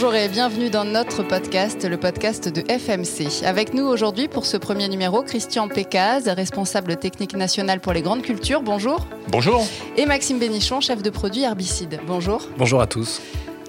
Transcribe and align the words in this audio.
Bonjour 0.00 0.14
et 0.14 0.28
bienvenue 0.28 0.70
dans 0.70 0.84
notre 0.84 1.24
podcast, 1.24 1.84
le 1.84 1.96
podcast 1.96 2.48
de 2.48 2.60
FMC. 2.70 3.44
Avec 3.44 3.74
nous 3.74 3.82
aujourd'hui 3.82 4.28
pour 4.28 4.46
ce 4.46 4.56
premier 4.56 4.86
numéro, 4.88 5.24
Christian 5.24 5.66
Pécaz, 5.66 6.28
responsable 6.28 6.98
technique 6.98 7.34
national 7.34 7.80
pour 7.80 7.92
les 7.92 8.00
grandes 8.00 8.22
cultures. 8.22 8.62
Bonjour. 8.62 9.08
Bonjour. 9.26 9.66
Et 9.96 10.06
Maxime 10.06 10.38
Bénichon, 10.38 10.80
chef 10.80 11.02
de 11.02 11.10
produit 11.10 11.42
herbicide. 11.42 11.98
Bonjour. 12.06 12.46
Bonjour 12.56 12.80
à 12.80 12.86
tous. 12.86 13.20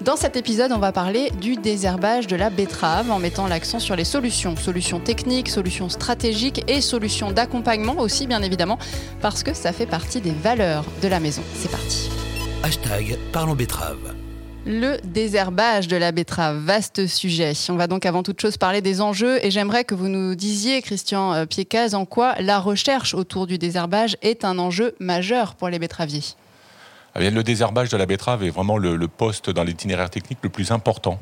Dans 0.02 0.14
cet 0.14 0.36
épisode, 0.36 0.70
on 0.70 0.78
va 0.78 0.92
parler 0.92 1.32
du 1.40 1.56
désherbage 1.56 2.28
de 2.28 2.36
la 2.36 2.48
betterave 2.48 3.10
en 3.10 3.18
mettant 3.18 3.48
l'accent 3.48 3.80
sur 3.80 3.96
les 3.96 4.04
solutions. 4.04 4.54
Solutions 4.54 5.00
techniques, 5.00 5.48
solutions 5.48 5.88
stratégiques 5.88 6.62
et 6.68 6.80
solutions 6.80 7.32
d'accompagnement 7.32 7.98
aussi, 7.98 8.28
bien 8.28 8.42
évidemment, 8.42 8.78
parce 9.20 9.42
que 9.42 9.52
ça 9.52 9.72
fait 9.72 9.86
partie 9.86 10.20
des 10.20 10.30
valeurs 10.30 10.84
de 11.02 11.08
la 11.08 11.18
maison. 11.18 11.42
C'est 11.56 11.72
parti. 11.72 12.08
Hashtag 12.62 13.18
Parlons 13.32 13.56
betterave. 13.56 14.19
Le 14.66 14.98
désherbage 15.04 15.88
de 15.88 15.96
la 15.96 16.12
betterave, 16.12 16.58
vaste 16.58 17.06
sujet. 17.06 17.52
On 17.70 17.76
va 17.76 17.86
donc 17.86 18.04
avant 18.04 18.22
toute 18.22 18.38
chose 18.38 18.58
parler 18.58 18.82
des 18.82 19.00
enjeux 19.00 19.42
et 19.42 19.50
j'aimerais 19.50 19.84
que 19.84 19.94
vous 19.94 20.08
nous 20.08 20.34
disiez, 20.34 20.82
Christian 20.82 21.32
euh, 21.32 21.46
Piecaz, 21.46 21.94
en 21.94 22.04
quoi 22.04 22.34
la 22.40 22.58
recherche 22.58 23.14
autour 23.14 23.46
du 23.46 23.56
désherbage 23.56 24.18
est 24.20 24.44
un 24.44 24.58
enjeu 24.58 24.94
majeur 25.00 25.54
pour 25.54 25.70
les 25.70 25.78
betteraviers. 25.78 26.24
Eh 27.18 27.30
le 27.30 27.42
désherbage 27.42 27.88
de 27.88 27.96
la 27.96 28.04
betterave 28.04 28.44
est 28.44 28.50
vraiment 28.50 28.76
le, 28.76 29.08
poste 29.08 29.48
dans 29.48 29.64
l'itinéraire 29.64 30.10
technique 30.10 30.40
le 30.42 30.50
plus 30.50 30.72
important. 30.72 31.18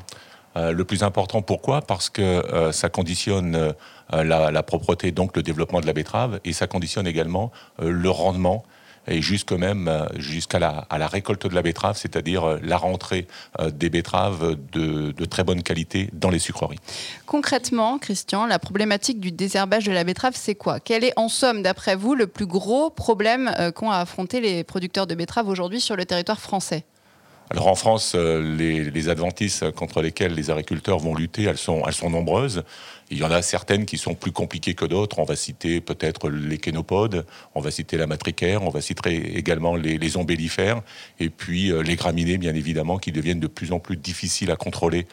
Euh, 0.57 0.73
le 0.73 0.83
plus 0.83 1.03
important, 1.03 1.41
pourquoi? 1.41 1.81
Parce 1.81 2.09
que 2.09 2.21
euh, 2.21 2.73
ça 2.73 2.89
conditionne 2.89 3.73
la, 4.11 4.51
la, 4.51 4.63
propreté, 4.63 5.11
donc 5.11 5.37
le 5.37 5.43
développement 5.43 5.79
de 5.79 5.85
la 5.85 5.93
betterave, 5.93 6.41
et 6.43 6.51
ça 6.51 6.67
conditionne 6.67 7.07
également 7.07 7.51
le 7.79 8.09
rendement 8.09 8.65
et 9.09 9.21
jusqu'à 9.21 9.57
même 9.57 9.87
euh, 9.87 10.05
jusqu'à 10.17 10.59
la, 10.59 10.85
à 10.89 10.97
la 10.97 11.07
récolte 11.07 11.47
de 11.47 11.55
la 11.55 11.61
betterave, 11.61 11.97
c'est-à-dire 11.97 12.43
euh, 12.43 12.59
la 12.63 12.77
rentrée 12.77 13.27
euh, 13.59 13.71
des 13.71 13.89
betteraves 13.89 14.55
de, 14.71 15.13
très 15.25 15.43
bonne 15.43 15.61
qualité 15.63 16.09
dans 16.13 16.29
les 16.29 16.39
sucreries. 16.39 16.79
Concrètement, 17.25 17.99
Christian, 17.99 18.45
la 18.45 18.57
problématique 18.57 19.19
du 19.19 19.31
désherbage 19.31 19.85
de 19.85 19.91
la 19.91 20.03
betterave, 20.03 20.33
c'est 20.35 20.55
quoi? 20.55 20.79
Quel 20.79 21.03
est 21.03 21.13
en 21.17 21.29
somme, 21.29 21.61
d'après 21.61 21.95
vous, 21.95 22.15
le 22.15 22.27
plus 22.27 22.47
gros 22.47 22.89
problème 22.89 23.53
qu'ont 23.75 23.91
à 23.91 23.97
affronter 23.97 24.41
les 24.41 24.63
producteurs 24.63 25.05
de 25.05 25.13
betteraves 25.13 25.47
aujourd'hui 25.47 25.81
sur 25.81 25.95
le 25.95 26.05
territoire 26.05 26.39
français? 26.39 26.83
Alors 27.49 27.67
en 27.67 27.75
France, 27.75 28.13
les, 28.13 28.91
les, 28.91 29.09
adventices 29.09 29.63
contre 29.75 30.03
lesquelles 30.03 30.35
les 30.35 30.51
agriculteurs 30.51 30.99
vont 30.99 31.15
lutter, 31.15 31.43
elles 31.43 31.57
sont, 31.57 31.81
elles 31.87 31.93
sont 31.93 32.11
nombreuses. 32.11 32.63
Il 33.11 33.17
y 33.17 33.23
en 33.23 33.31
a 33.31 33.41
certaines 33.41 33.85
qui 33.87 33.97
sont 33.97 34.13
plus 34.13 34.31
compliquées 34.31 34.75
que 34.75 34.85
d'autres. 34.85 35.17
On 35.17 35.23
va 35.23 35.35
citer 35.35 35.81
peut-être 35.81 36.29
les 36.29 36.59
kénopodes, 36.59 37.25
on 37.55 37.61
va 37.61 37.71
citer 37.71 37.97
la 37.97 38.05
matricaire, 38.05 38.61
on 38.61 38.69
va 38.69 38.81
citer 38.81 39.35
également 39.37 39.75
les, 39.75 39.97
les 39.97 40.17
ombellifères, 40.17 40.81
et 41.19 41.29
puis 41.29 41.71
euh, 41.71 41.81
les 41.81 41.95
graminées, 41.95 42.37
bien 42.37 42.53
évidemment, 42.53 42.99
qui 42.99 43.11
deviennent 43.11 43.39
de 43.39 43.47
plus 43.47 43.71
en 43.71 43.79
plus 43.79 43.97
difficiles 43.97 44.51
à 44.51 44.55
contrôler 44.55 45.07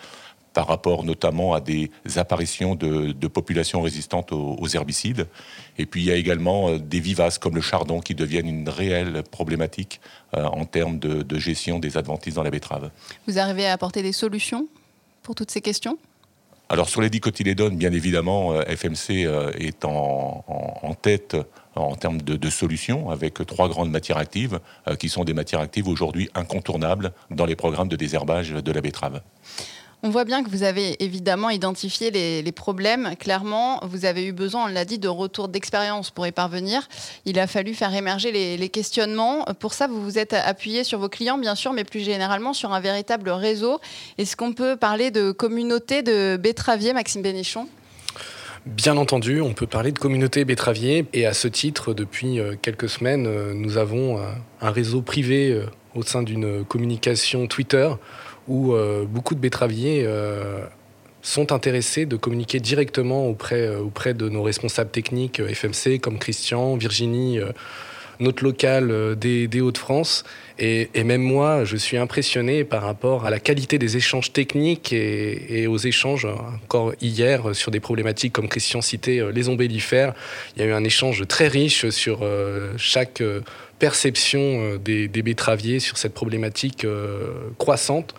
par 0.56 0.68
rapport 0.68 1.04
notamment 1.04 1.52
à 1.52 1.60
des 1.60 1.90
apparitions 2.16 2.76
de, 2.76 3.28
populations 3.28 3.82
résistantes 3.82 4.32
aux, 4.32 4.68
herbicides. 4.68 5.26
Et 5.76 5.84
puis 5.84 6.00
il 6.00 6.06
y 6.06 6.10
a 6.10 6.14
également 6.14 6.70
euh, 6.70 6.78
des 6.78 6.98
vivaces 6.98 7.36
comme 7.36 7.54
le 7.54 7.60
chardon 7.60 8.00
qui 8.00 8.14
deviennent 8.14 8.48
une 8.48 8.70
réelle 8.70 9.22
problématique 9.30 10.00
euh, 10.34 10.44
en 10.44 10.64
termes 10.64 10.98
de, 10.98 11.20
de 11.20 11.38
gestion 11.38 11.78
des 11.78 11.98
adventices 11.98 12.32
dans 12.32 12.42
la 12.42 12.48
betterave. 12.48 12.90
Vous 13.26 13.38
arrivez 13.38 13.66
à 13.66 13.74
apporter 13.74 14.00
des 14.02 14.12
solutions 14.12 14.66
pour 15.22 15.34
toutes 15.34 15.50
ces 15.50 15.60
questions? 15.60 15.98
Alors 16.70 16.88
sur 16.88 17.02
les 17.02 17.10
dicotylédones, 17.10 17.76
bien 17.76 17.92
évidemment, 17.92 18.52
euh, 18.52 18.62
FMC 18.62 19.28
est 19.58 19.84
en, 19.84 20.42
tête 21.02 21.36
en 21.74 21.96
termes 21.96 22.22
de, 22.22 22.50
solutions, 22.50 23.10
avec 23.10 23.44
trois 23.46 23.68
grandes 23.68 23.90
matières 23.90 24.16
actives, 24.16 24.58
qui 24.98 25.10
sont 25.10 25.24
des 25.24 25.34
matières 25.34 25.60
actives 25.60 25.86
aujourd'hui 25.86 26.30
incontournables 26.34 27.12
dans 27.30 27.44
les 27.44 27.56
programmes 27.56 27.88
de 27.88 27.96
désherbage 27.96 28.52
de 28.52 28.72
la 28.72 28.80
betterave. 28.80 29.20
On 30.02 30.10
voit 30.10 30.24
bien 30.24 30.44
que 30.44 30.50
vous 30.50 30.62
avez 30.62 31.02
évidemment 31.02 31.50
identifié 31.50 32.10
les, 32.10 32.52
problèmes. 32.52 33.16
Clairement, 33.18 33.80
vous 33.82 34.04
avez 34.04 34.26
eu 34.26 34.32
besoin, 34.32 34.64
on 34.64 34.66
l'a 34.68 34.84
dit, 34.84 34.98
de 34.98 35.08
retour 35.08 35.48
d'expérience 35.48 36.10
pour 36.10 36.26
y 36.26 36.32
parvenir. 36.32 36.86
Il 37.24 37.38
a 37.38 37.46
fallu 37.46 37.74
faire 37.74 37.94
émerger 37.94 38.30
les, 38.30 38.68
questionnements. 38.68 39.44
Pour 39.58 39.72
ça, 39.72 39.86
vous 39.86 40.02
vous 40.02 40.18
êtes 40.18 40.34
appuyé 40.34 40.84
sur 40.84 40.98
vos 40.98 41.08
clients, 41.08 41.38
bien 41.38 41.54
sûr, 41.54 41.72
mais 41.72 41.84
plus 41.84 42.00
généralement 42.00 42.52
sur 42.52 42.72
un 42.72 42.80
véritable 42.80 43.30
réseau. 43.30 43.80
Est-ce 44.18 44.36
qu'on 44.36 44.52
peut 44.52 44.76
parler 44.76 45.10
de 45.10 45.32
communauté 45.32 46.02
de 46.02 46.36
betteraviers, 46.36 46.92
Maxime 46.92 47.22
Bénichon? 47.22 47.66
Bien 48.66 48.96
entendu, 48.96 49.40
on 49.40 49.54
peut 49.54 49.66
parler 49.66 49.92
de 49.92 49.98
communauté 49.98 50.44
betteravier. 50.44 51.06
Et 51.14 51.24
à 51.24 51.32
ce 51.32 51.48
titre, 51.48 51.94
depuis 51.94 52.40
euh, 52.40 52.54
quelques 52.60 52.88
semaines, 52.88 53.26
euh, 53.26 53.54
nous 53.54 53.78
avons 53.78 54.20
un 54.60 54.70
réseau 54.70 55.02
privé 55.02 55.52
euh, 55.52 55.66
au 55.94 56.02
sein 56.02 56.22
d'une 56.22 56.64
communication 56.64 57.46
Twitter 57.46 57.88
où 58.48 58.72
euh, 58.72 59.04
beaucoup 59.04 59.34
de 59.34 59.40
betteraviers 59.40 60.02
euh, 60.04 60.64
sont 61.22 61.52
intéressés 61.52 62.06
de 62.06 62.16
communiquer 62.16 62.60
directement 62.60 63.26
auprès, 63.26 63.62
euh, 63.62 63.80
auprès 63.80 64.14
de 64.14 64.28
nos 64.28 64.42
responsables 64.42 64.90
techniques 64.90 65.40
FMC 65.40 65.98
comme 66.00 66.18
Christian, 66.18 66.76
Virginie, 66.76 67.40
notre 68.18 68.44
local 68.44 69.16
des, 69.16 69.60
Hauts-de-France. 69.60 70.24
Et, 70.58 70.88
même 71.04 71.20
moi, 71.20 71.64
je 71.64 71.76
suis 71.76 71.98
impressionné 71.98 72.64
par 72.64 72.82
rapport 72.82 73.26
à 73.26 73.30
la 73.30 73.38
qualité 73.38 73.78
des 73.78 73.98
échanges 73.98 74.32
techniques 74.32 74.92
et, 74.92 75.66
aux 75.66 75.76
échanges, 75.76 76.26
encore 76.64 76.94
hier, 77.02 77.54
sur 77.54 77.70
des 77.70 77.80
problématiques 77.80 78.32
comme 78.32 78.48
Christian 78.48 78.80
citait, 78.80 79.20
les 79.34 79.50
ombellifères. 79.50 80.14
Il 80.56 80.62
y 80.62 80.64
a 80.64 80.68
eu 80.68 80.72
un 80.72 80.84
échange 80.84 81.26
très 81.28 81.48
riche 81.48 81.90
sur 81.90 82.26
chaque 82.78 83.22
perception 83.78 84.76
des, 84.82 85.08
des, 85.08 85.22
betteraviers 85.22 85.80
sur 85.80 85.98
cette 85.98 86.14
problématique 86.14 86.86
croissante. 87.58 88.14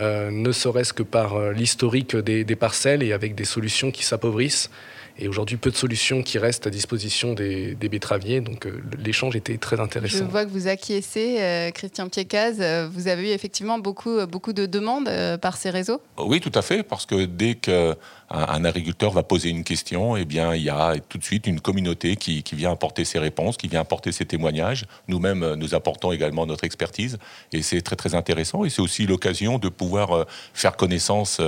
Euh, 0.00 0.30
ne 0.30 0.52
serait-ce 0.52 0.92
que 0.92 1.02
par 1.02 1.34
euh, 1.34 1.52
l'historique 1.52 2.16
des, 2.16 2.44
parcelles 2.56 3.02
et 3.02 3.12
avec 3.12 3.34
des 3.34 3.44
solutions 3.44 3.90
qui 3.90 4.04
s'appauvrissent. 4.04 4.70
Et 5.18 5.28
aujourd'hui, 5.28 5.56
peu 5.56 5.70
de 5.70 5.76
solutions 5.76 6.22
qui 6.22 6.38
restent 6.38 6.66
à 6.66 6.70
disposition 6.70 7.34
des, 7.34 7.74
betteraviers. 7.74 8.40
Donc, 8.40 8.66
euh, 8.66 8.82
l'échange 9.02 9.34
était 9.36 9.56
très 9.56 9.80
intéressant. 9.80 10.18
Je 10.18 10.24
vois 10.24 10.44
que 10.44 10.50
vous 10.50 10.68
acquiescez, 10.68 11.70
Christian 11.74 12.08
Piecaz. 12.08 12.88
vous 12.90 13.08
avez 13.08 13.30
eu 13.30 13.32
effectivement 13.32 13.78
beaucoup, 13.78 14.24
beaucoup 14.26 14.52
de 14.52 14.66
demandes 14.66 15.10
par 15.40 15.56
ces 15.56 15.70
réseaux 15.70 16.00
Oui, 16.18 16.40
tout 16.40 16.52
à 16.54 16.62
fait. 16.62 16.82
Parce 16.82 17.06
que 17.06 17.24
dès 17.24 17.54
qu'un 17.54 17.94
un 18.30 18.64
agriculteur 18.64 19.10
va 19.10 19.22
poser 19.22 19.48
une 19.48 19.64
question, 19.64 20.16
eh 20.16 20.24
bien, 20.24 20.54
il 20.54 20.62
y 20.62 20.70
a 20.70 20.94
tout 21.08 21.18
de 21.18 21.24
suite 21.24 21.46
une 21.46 21.60
communauté 21.60 22.16
qui, 22.16 22.42
qui 22.42 22.54
vient 22.54 22.72
apporter 22.72 23.04
ses 23.04 23.18
réponses, 23.18 23.56
qui 23.56 23.68
vient 23.68 23.80
apporter 23.80 24.12
ses 24.12 24.26
témoignages. 24.26 24.84
Nous-mêmes, 25.08 25.54
nous 25.54 25.74
apportons 25.74 26.12
également 26.12 26.46
notre 26.46 26.64
expertise. 26.64 27.18
Et 27.52 27.62
c'est 27.62 27.80
très, 27.80 27.96
très 27.96 28.14
intéressant. 28.14 28.64
Et 28.64 28.70
c'est 28.70 28.82
aussi 28.82 29.06
l'occasion 29.06 29.58
de 29.58 29.68
pouvoir 29.68 30.26
faire 30.52 30.76
connaissance 30.76 31.40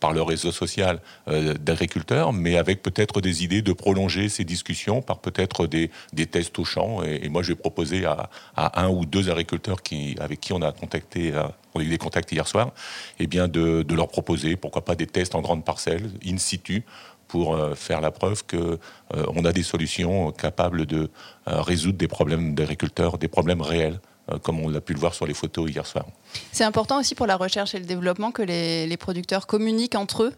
par 0.00 0.12
le 0.12 0.22
réseau 0.22 0.52
social 0.52 1.00
euh, 1.28 1.54
d'agriculteurs, 1.54 2.32
mais 2.32 2.56
avec 2.56 2.82
peut-être 2.82 3.20
des 3.20 3.44
idées 3.44 3.62
de 3.62 3.72
prolonger 3.72 4.28
ces 4.28 4.44
discussions 4.44 5.02
par 5.02 5.18
peut-être 5.18 5.66
des, 5.66 5.90
tests 6.26 6.58
au 6.58 6.64
champ. 6.64 7.02
Et, 7.02 7.28
moi, 7.28 7.42
je 7.42 7.48
vais 7.48 7.58
proposer 7.58 8.04
à, 8.04 8.30
un 8.56 8.88
ou 8.88 9.04
deux 9.04 9.30
agriculteurs 9.30 9.82
qui, 9.82 10.16
avec 10.20 10.40
qui 10.40 10.52
on 10.52 10.62
a 10.62 10.72
contacté, 10.72 11.32
euh, 11.34 11.44
on 11.74 11.80
a 11.80 11.82
eu 11.82 11.88
des 11.88 11.98
contacts 11.98 12.30
hier 12.32 12.46
soir, 12.46 12.72
eh 13.18 13.26
bien 13.26 13.48
de, 13.48 13.84
leur 13.94 14.08
proposer, 14.08 14.56
pourquoi 14.56 14.84
pas 14.84 14.94
des 14.94 15.06
tests 15.06 15.34
en 15.34 15.40
grande 15.40 15.64
parcelle, 15.64 16.10
in 16.26 16.38
situ, 16.38 16.84
pour 17.26 17.54
euh, 17.54 17.74
faire 17.74 18.00
la 18.00 18.10
preuve 18.10 18.44
que 18.46 18.78
on 19.10 19.44
a 19.44 19.52
des 19.52 19.62
solutions 19.62 20.32
capables 20.32 20.86
de 20.86 21.10
résoudre 21.46 21.98
des 21.98 22.08
problèmes 22.08 22.54
d'agriculteurs, 22.54 23.18
des 23.18 23.28
problèmes 23.28 23.62
réels 23.62 24.00
euh, 24.17 24.17
comme 24.42 24.60
on 24.60 24.68
l'a 24.68 24.80
pu 24.80 24.92
le 24.92 24.98
voir 24.98 25.14
sur 25.14 25.26
les 25.26 25.34
photos 25.34 25.70
hier 25.70 25.86
soir. 25.86 26.06
C'est 26.52 26.64
important 26.64 27.00
aussi 27.00 27.14
pour 27.14 27.26
la 27.26 27.36
recherche 27.36 27.74
et 27.74 27.78
le 27.78 27.86
développement 27.86 28.30
que 28.30 28.42
les, 28.42 28.96
producteurs 28.96 29.46
communiquent 29.46 29.94
entre 29.94 30.24
eux 30.24 30.32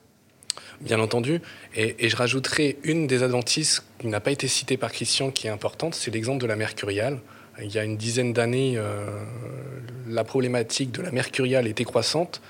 Bien 0.81 1.01
entendu. 1.01 1.41
Et, 1.75 2.09
je 2.09 2.17
rajouterai 2.17 2.79
une 2.85 3.07
des 3.07 3.23
adventices 3.23 3.83
qui 3.99 4.07
n'a 4.07 4.21
pas 4.21 4.31
été 4.31 4.49
citée 4.49 4.77
par 4.77 4.93
Christian 4.93 5.31
qui 5.31 5.47
est 5.47 5.51
importante, 5.51 5.95
c'est 5.95 6.11
l'exemple 6.11 6.41
de 6.41 6.47
la 6.47 6.57
mercuriale. 6.57 7.21
Il 7.63 7.73
y 7.73 7.79
a 7.79 7.85
une 7.85 7.97
dizaine 7.97 8.33
d'années, 8.33 8.75
euh, 8.77 9.07
la 10.09 10.25
problématique 10.25 10.93
de 10.93 11.03
la 11.03 11.11
mercuriale 11.11 11.67
était 11.67 11.85
croissante. 11.85 12.41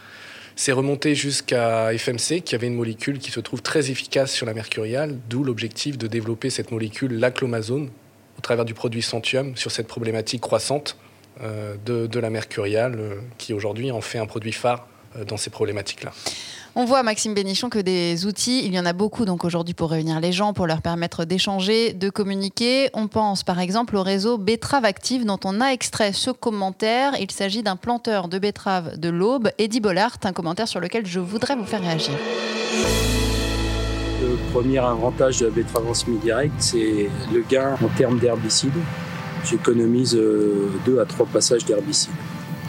C'est 0.56 0.72
remonté 0.72 1.14
jusqu'à 1.14 1.90
FMC, 1.96 2.42
qui 2.42 2.54
avait 2.54 2.66
une 2.66 2.74
molécule 2.74 3.18
qui 3.18 3.30
se 3.30 3.40
trouve 3.40 3.62
très 3.62 3.90
efficace 3.90 4.32
sur 4.32 4.46
la 4.46 4.54
mercuriale, 4.54 5.16
d'où 5.28 5.42
l'objectif 5.42 5.96
de 5.96 6.06
développer 6.06 6.50
cette 6.50 6.70
molécule, 6.70 7.18
l'aclomazone, 7.18 7.88
au 8.38 8.40
travers 8.40 8.64
du 8.64 8.74
produit 8.74 9.02
Centium, 9.02 9.56
sur 9.56 9.70
cette 9.70 9.86
problématique 9.86 10.42
croissante. 10.42 10.96
Euh, 11.42 11.76
de, 11.86 12.20
la 12.20 12.28
mercuriale, 12.28 12.96
euh, 12.98 13.14
qui 13.38 13.54
aujourd'hui 13.54 13.90
en 13.90 14.02
fait 14.02 14.18
un 14.18 14.26
produit 14.26 14.52
phare 14.52 14.86
euh, 15.16 15.24
dans 15.24 15.38
ces 15.38 15.48
problématiques-là. 15.48 16.12
On 16.74 16.84
voit, 16.84 17.02
Maxime 17.02 17.32
Bénichon, 17.32 17.70
que 17.70 17.78
des 17.78 18.26
outils, 18.26 18.66
il 18.66 18.74
y 18.74 18.78
en 18.78 18.84
a 18.84 18.92
beaucoup 18.92 19.24
donc 19.24 19.46
aujourd'hui 19.46 19.72
pour 19.72 19.90
réunir 19.90 20.20
les 20.20 20.32
gens, 20.32 20.52
pour 20.52 20.66
leur 20.66 20.82
permettre 20.82 21.24
d'échanger, 21.24 21.94
de 21.94 22.10
communiquer. 22.10 22.90
On 22.92 23.08
pense 23.08 23.42
par 23.42 23.58
exemple 23.58 23.96
au 23.96 24.02
réseau 24.02 24.36
Betrave 24.36 24.84
Active 24.84 25.24
dont 25.24 25.40
on 25.44 25.62
a 25.62 25.68
extrait 25.68 26.12
ce 26.12 26.30
commentaire. 26.30 27.14
Il 27.18 27.30
s'agit 27.30 27.62
d'un 27.62 27.76
planteur 27.76 28.28
de 28.28 28.38
betteraves 28.38 28.98
de 28.98 29.08
l'Aube, 29.08 29.50
Eddie 29.56 29.80
Bollard, 29.80 30.18
un 30.24 30.32
commentaire 30.32 30.68
sur 30.68 30.80
lequel 30.80 31.06
je 31.06 31.20
voudrais 31.20 31.56
vous 31.56 31.64
faire 31.64 31.80
réagir. 31.80 32.12
Le 34.20 34.36
premier 34.52 34.78
avantage 34.78 35.38
de 35.38 35.46
la 35.46 35.52
betterave 35.52 35.88
en 35.88 35.94
semi-direct, 35.94 36.52
c'est 36.58 37.08
le 37.32 37.40
gain 37.48 37.78
en 37.82 37.88
termes 37.96 38.18
d'herbicides 38.18 38.72
j'économise 39.44 40.16
euh, 40.16 40.70
deux 40.84 41.00
à 41.00 41.04
trois 41.04 41.26
passages 41.26 41.64
d'herbicide. 41.64 42.12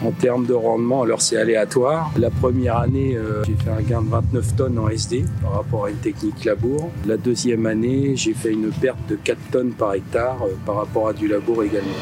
En 0.04 0.10
termes 0.10 0.46
de 0.46 0.52
rendement, 0.52 1.02
alors 1.02 1.22
c'est 1.22 1.36
aléatoire. 1.36 2.10
La 2.16 2.30
première 2.30 2.78
année, 2.78 3.16
euh, 3.16 3.44
j'ai 3.44 3.54
fait 3.54 3.70
un 3.70 3.82
gain 3.82 4.02
de 4.02 4.08
29 4.08 4.56
tonnes 4.56 4.78
en 4.78 4.88
SD 4.88 5.24
par 5.40 5.52
rapport 5.52 5.84
à 5.84 5.90
une 5.90 5.96
technique 5.98 6.44
labour. 6.44 6.90
La 7.06 7.16
deuxième 7.16 7.66
année, 7.66 8.16
j'ai 8.16 8.34
fait 8.34 8.50
une 8.50 8.70
perte 8.70 8.98
de 9.08 9.14
4 9.14 9.38
tonnes 9.52 9.72
par 9.72 9.94
hectare 9.94 10.38
euh, 10.42 10.54
par 10.66 10.76
rapport 10.76 11.06
à 11.08 11.12
du 11.12 11.28
labour 11.28 11.62
également. 11.62 11.94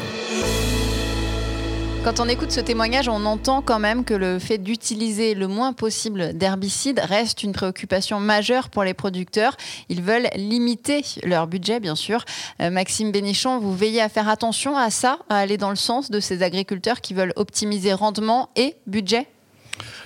Quand 2.03 2.19
on 2.19 2.27
écoute 2.27 2.51
ce 2.51 2.59
témoignage, 2.59 3.07
on 3.07 3.25
entend 3.25 3.61
quand 3.61 3.77
même 3.77 4.03
que 4.03 4.15
le 4.15 4.39
fait 4.39 4.57
d'utiliser 4.57 5.35
le 5.35 5.47
moins 5.47 5.71
possible 5.71 6.35
d'herbicides 6.35 6.99
reste 6.99 7.43
une 7.43 7.51
préoccupation 7.51 8.19
majeure 8.19 8.69
pour 8.69 8.83
les 8.83 8.95
producteurs. 8.95 9.55
Ils 9.87 10.01
veulent 10.01 10.27
limiter 10.35 11.03
leur 11.23 11.45
budget, 11.45 11.79
bien 11.79 11.95
sûr. 11.95 12.25
Euh, 12.59 12.71
Maxime 12.71 13.11
Bénichon, 13.11 13.59
vous 13.59 13.75
veillez 13.75 14.01
à 14.01 14.09
faire 14.09 14.29
attention 14.29 14.75
à 14.75 14.89
ça, 14.89 15.19
à 15.29 15.37
aller 15.37 15.57
dans 15.57 15.69
le 15.69 15.75
sens 15.75 16.09
de 16.09 16.19
ces 16.19 16.41
agriculteurs 16.41 17.01
qui 17.01 17.13
veulent 17.13 17.33
optimiser 17.35 17.93
rendement 17.93 18.49
et 18.55 18.75
budget? 18.87 19.27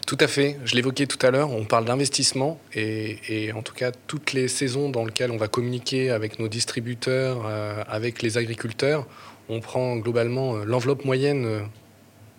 Tout 0.06 0.18
à 0.19 0.27
fait. 0.27 0.59
Je 0.65 0.75
l'évoquais 0.75 1.07
tout 1.07 1.25
à 1.25 1.31
l'heure, 1.31 1.51
on 1.51 1.63
parle 1.63 1.86
d'investissement 1.86 2.59
et, 2.74 3.53
en 3.56 3.62
tout 3.62 3.74
cas 3.74 3.92
toutes 4.06 4.33
les 4.33 4.50
saisons 4.50 4.89
dans 4.89 5.06
lesquelles 5.06 5.31
on 5.31 5.38
va 5.38 5.47
communiquer 5.47 6.12
avec 6.12 6.39
nos 6.39 6.50
distributeurs, 6.50 7.44
euh, 7.45 7.81
avec 7.88 8.21
les 8.21 8.38
agriculteurs, 8.38 9.07
on 9.47 9.62
prend 9.62 9.95
globalement 9.95 10.57
euh, 10.57 10.65
l'enveloppe 10.65 11.06
moyenne 11.06 11.69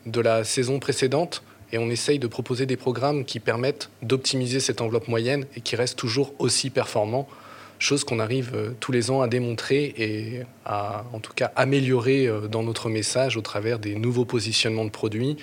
de 0.07 0.21
la 0.21 0.45
saison 0.45 0.79
précédente 0.79 1.43
et 1.73 1.79
on 1.79 1.91
essaye 1.91 2.19
de 2.19 2.27
proposer 2.27 2.67
des 2.67 2.77
programmes 2.77 3.25
qui 3.25 3.41
permettent 3.41 3.91
d'optimiser 4.03 4.61
cette 4.61 4.81
enveloppe 4.81 5.09
moyenne 5.09 5.47
et 5.57 5.61
qui 5.61 5.77
restent 5.77 5.99
toujours 5.99 6.33
aussi 6.39 6.71
performants, 6.71 7.29
chose 7.79 8.05
qu'on 8.05 8.19
arrive 8.19 8.53
euh, 8.55 8.71
tous 8.81 8.93
les 8.93 9.11
ans 9.11 9.21
à 9.21 9.29
démontrer 9.29 9.95
et 9.99 10.43
à 10.65 11.05
en 11.13 11.21
tout 11.21 11.33
cas 11.35 11.53
améliorer 11.57 12.27
euh, 12.27 12.49
dans 12.49 12.63
notre 12.63 12.89
message 12.89 13.37
au 13.37 13.43
travers 13.43 13.79
des 13.79 13.97
nouveaux 13.97 14.25
positionnements 14.25 14.85
de 14.85 14.91
produits, 14.91 15.37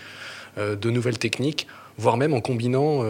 euh, 0.58 0.76
de 0.76 0.90
nouvelles 0.90 1.20
techniques 1.20 1.68
voire 2.00 2.18
même 2.18 2.34
en 2.34 2.42
combinant 2.42 3.04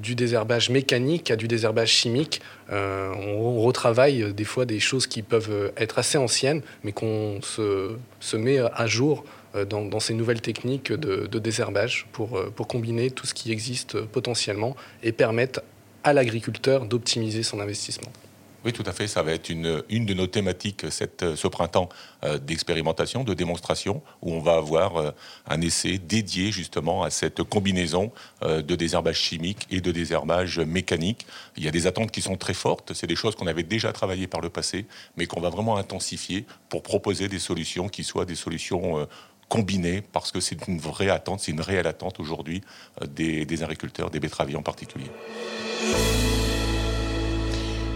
du 0.00 0.14
désherbage 0.14 0.70
mécanique 0.70 1.32
à 1.32 1.36
du 1.36 1.48
désherbage 1.48 1.90
chimique. 1.90 2.42
on, 2.70 3.60
retravaille 3.60 4.32
des 4.32 4.44
fois 4.44 4.66
des 4.66 4.78
choses 4.78 5.08
qui 5.08 5.22
peuvent 5.22 5.72
être 5.76 5.98
assez 5.98 6.16
anciennes, 6.16 6.62
mais 6.84 6.92
qu'on 6.92 7.40
se, 7.42 7.96
se, 8.20 8.36
met 8.36 8.60
à 8.60 8.86
jour 8.86 9.24
euh, 9.54 9.64
dans, 9.64 10.00
ces 10.00 10.14
nouvelles 10.14 10.40
techniques 10.40 10.92
de, 10.92 11.38
désherbage 11.38 12.06
pour, 12.12 12.36
euh, 12.36 12.52
pour 12.54 12.66
combiner 12.66 13.10
tout 13.10 13.26
ce 13.26 13.34
qui 13.34 13.52
existe 13.52 14.00
potentiellement 14.00 14.76
et 15.02 15.12
permettre 15.12 15.62
à 16.02 16.12
l'agriculteur 16.12 16.86
d'optimiser 16.86 17.42
son 17.42 17.60
investissement. 17.60 18.10
Oui, 18.64 18.72
tout 18.72 18.82
à 18.86 18.92
fait. 18.92 19.06
Ça 19.06 19.22
va 19.22 19.32
être 19.32 19.50
une, 19.50 19.82
une 19.90 20.06
de 20.06 20.14
nos 20.14 20.26
thématiques 20.26 20.86
cette, 20.90 21.36
ce 21.36 21.48
printemps 21.48 21.90
euh, 22.24 22.38
d'expérimentation, 22.38 23.22
de 23.22 23.34
démonstration, 23.34 24.02
où 24.22 24.32
on 24.32 24.40
va 24.40 24.54
avoir 24.54 25.12
un 25.46 25.60
essai 25.60 25.98
dédié 25.98 26.50
justement 26.50 27.02
à 27.02 27.10
cette 27.10 27.42
combinaison 27.42 28.10
de 28.42 28.74
désherbage 28.74 29.18
chimique 29.18 29.66
et 29.70 29.80
de 29.82 29.92
désherbage 29.92 30.58
mécanique. 30.60 31.26
Il 31.56 31.64
y 31.64 31.68
a 31.68 31.70
des 31.70 31.86
attentes 31.86 32.10
qui 32.10 32.22
sont 32.22 32.36
très 32.36 32.54
fortes. 32.54 32.92
C'est 32.94 33.06
des 33.06 33.16
choses 33.16 33.36
qu'on 33.36 33.46
avait 33.46 33.62
déjà 33.62 33.92
travaillées 33.92 34.26
par 34.26 34.40
le 34.40 34.48
passé, 34.48 34.86
mais 35.16 35.26
qu'on 35.26 35.40
va 35.40 35.50
vraiment 35.50 35.76
intensifier 35.76 36.46
pour 36.70 36.82
proposer 36.82 37.28
des 37.28 37.38
solutions 37.38 37.88
qui 37.88 38.02
soient 38.02 38.24
des 38.24 38.34
solutions 38.34 39.06
combiné 39.48 40.02
parce 40.12 40.32
que 40.32 40.40
c'est 40.40 40.66
une 40.68 40.78
vraie 40.78 41.08
attente, 41.08 41.40
c'est 41.40 41.52
une 41.52 41.60
réelle 41.60 41.86
attente 41.86 42.20
aujourd'hui 42.20 42.62
euh, 43.02 43.06
des, 43.06 43.62
agriculteurs, 43.62 44.10
des 44.10 44.20
betteraviers 44.20 44.56
en 44.56 44.62
particulier. 44.62 45.06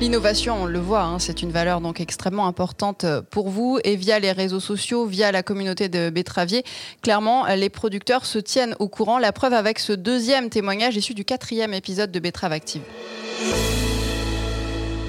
L'innovation, 0.00 0.62
on 0.62 0.66
le 0.66 0.78
voit, 0.78 1.02
hein, 1.02 1.18
c'est 1.18 1.42
une 1.42 1.50
valeur 1.50 1.80
donc 1.80 2.00
extrêmement 2.00 2.46
importante 2.46 3.02
euh, 3.02 3.20
pour 3.20 3.48
vous 3.48 3.80
et 3.82 3.96
via 3.96 4.20
les 4.20 4.30
réseaux 4.30 4.60
sociaux, 4.60 5.06
via 5.06 5.32
la 5.32 5.42
communauté 5.42 5.88
de 5.88 6.10
betteraviers, 6.10 6.62
clairement, 7.02 7.46
les 7.46 7.68
producteurs 7.68 8.24
se 8.24 8.38
tiennent 8.38 8.76
au 8.78 8.88
courant. 8.88 9.18
La 9.18 9.32
preuve 9.32 9.54
avec 9.54 9.80
ce 9.80 9.92
deuxième 9.92 10.50
témoignage 10.50 10.96
issu 10.96 11.14
du 11.14 11.24
quatrième 11.24 11.74
épisode 11.74 12.12
de 12.12 12.20
Betterave 12.20 12.52
Active. 12.52 12.82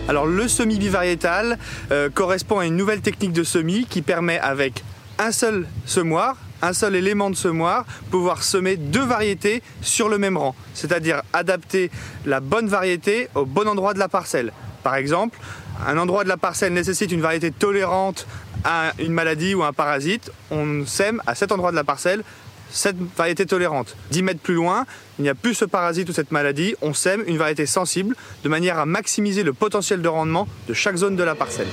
Alors 0.09 0.25
le 0.25 0.47
semis 0.47 0.79
bivariétal 0.79 1.59
euh, 1.91 2.09
correspond 2.09 2.57
à 2.57 2.65
une 2.65 2.75
nouvelle 2.75 3.01
technique 3.01 3.31
de 3.31 3.43
semis 3.43 3.85
qui 3.85 4.01
permet 4.01 4.39
avec 4.39 4.83
un 5.19 5.31
seul 5.31 5.67
semoir, 5.85 6.37
un 6.61 6.73
seul 6.73 6.95
élément 6.95 7.29
de 7.29 7.35
semoir, 7.35 7.85
pouvoir 8.09 8.41
semer 8.41 8.77
deux 8.77 9.03
variétés 9.03 9.61
sur 9.81 10.09
le 10.09 10.17
même 10.17 10.37
rang, 10.37 10.55
c'est-à-dire 10.73 11.21
adapter 11.33 11.91
la 12.25 12.39
bonne 12.39 12.67
variété 12.67 13.27
au 13.35 13.45
bon 13.45 13.67
endroit 13.67 13.93
de 13.93 13.99
la 13.99 14.07
parcelle. 14.07 14.51
Par 14.81 14.95
exemple, 14.95 15.37
un 15.85 15.97
endroit 15.97 16.23
de 16.23 16.29
la 16.29 16.37
parcelle 16.37 16.73
nécessite 16.73 17.11
une 17.11 17.21
variété 17.21 17.51
tolérante 17.51 18.27
à 18.63 18.93
une 18.97 19.13
maladie 19.13 19.53
ou 19.53 19.63
un 19.63 19.73
parasite, 19.73 20.31
on 20.51 20.85
sème 20.85 21.21
à 21.27 21.35
cet 21.35 21.51
endroit 21.51 21.71
de 21.71 21.75
la 21.75 21.83
parcelle 21.83 22.23
cette 22.71 22.97
variété 23.17 23.45
tolérante. 23.45 23.95
10 24.11 24.23
mètres 24.23 24.41
plus 24.41 24.53
loin, 24.53 24.85
il 25.17 25.23
n'y 25.23 25.29
a 25.29 25.35
plus 25.35 25.55
ce 25.55 25.65
parasite 25.65 26.07
ou 26.09 26.13
cette 26.13 26.31
maladie, 26.31 26.75
on 26.81 26.93
sème 26.93 27.23
une 27.25 27.37
variété 27.37 27.65
sensible 27.65 28.15
de 28.43 28.49
manière 28.49 28.77
à 28.77 28.85
maximiser 28.85 29.43
le 29.43 29.53
potentiel 29.53 30.01
de 30.01 30.07
rendement 30.07 30.47
de 30.67 30.73
chaque 30.73 30.95
zone 30.95 31.15
de 31.15 31.23
la 31.23 31.35
parcelle. 31.35 31.67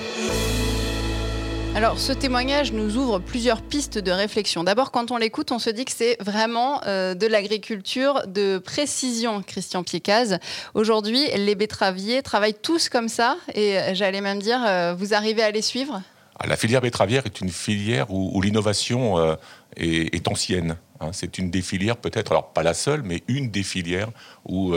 Alors, 1.76 1.98
ce 1.98 2.14
témoignage 2.14 2.72
nous 2.72 2.96
ouvre 2.96 3.18
plusieurs 3.18 3.60
pistes 3.60 3.98
de 3.98 4.10
réflexion. 4.10 4.64
D'abord, 4.64 4.90
quand 4.90 5.10
on 5.10 5.18
l'écoute, 5.18 5.52
on 5.52 5.58
se 5.58 5.68
dit 5.68 5.84
que 5.84 5.92
c'est 5.92 6.16
vraiment 6.22 6.80
euh, 6.86 7.12
de 7.12 7.26
l'agriculture 7.26 8.22
de 8.26 8.56
précision, 8.56 9.42
Christian 9.42 9.82
Piecaz. 9.82 10.38
Aujourd'hui, 10.72 11.26
les 11.36 11.54
betteraviers 11.54 12.22
travaillent 12.22 12.54
tous 12.54 12.88
comme 12.88 13.10
ça, 13.10 13.36
et 13.52 13.78
euh, 13.78 13.94
j'allais 13.94 14.22
même 14.22 14.40
dire, 14.40 14.64
euh, 14.66 14.94
vous 14.94 15.12
arrivez 15.12 15.42
à 15.42 15.50
les 15.50 15.60
suivre? 15.60 16.00
Ah, 16.38 16.46
la 16.46 16.56
filière 16.56 16.80
betteravière 16.80 17.26
est 17.26 17.42
une 17.42 17.50
filière 17.50 18.10
où, 18.10 18.40
l'innovation 18.40 19.36
est, 19.76 20.28
ancienne. 20.28 20.76
Hein. 21.00 21.10
C'est 21.12 21.36
une 21.36 21.50
des 21.50 21.62
filières, 21.62 21.98
peut-être, 21.98 22.32
alors 22.32 22.52
pas 22.54 22.62
la 22.62 22.74
seule, 22.74 23.02
mais 23.02 23.22
une 23.28 23.50
des 23.50 23.62
filières 23.62 24.08
où 24.46 24.74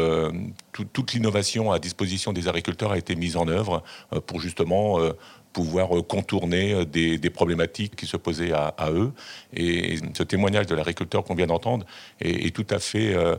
toute 0.71 1.13
l'innovation 1.13 1.73
à 1.73 1.79
disposition 1.79 2.31
des 2.31 2.47
agriculteurs 2.47 2.91
a 2.93 2.97
été 2.97 3.15
mise 3.17 3.35
en 3.35 3.49
œuvre 3.49 3.83
pour 4.25 4.39
justement 4.39 4.99
pouvoir 5.53 5.97
euh, 5.97 6.01
contourner 6.01 6.73
euh, 6.73 6.85
des, 6.85 7.29
problématiques 7.29 7.95
qui 7.95 8.05
se 8.05 8.17
posaient 8.17 8.51
à, 8.53 8.73
eux. 8.91 9.11
Et 9.53 9.97
ce 10.13 10.23
témoignage 10.23 10.65
de 10.65 10.75
l'agriculteur 10.75 11.23
qu'on 11.23 11.35
vient 11.35 11.47
d'entendre 11.47 11.85
est, 12.19 12.53
tout 12.55 12.65
à 12.69 12.79
fait 12.79 13.13
euh, 13.13 13.35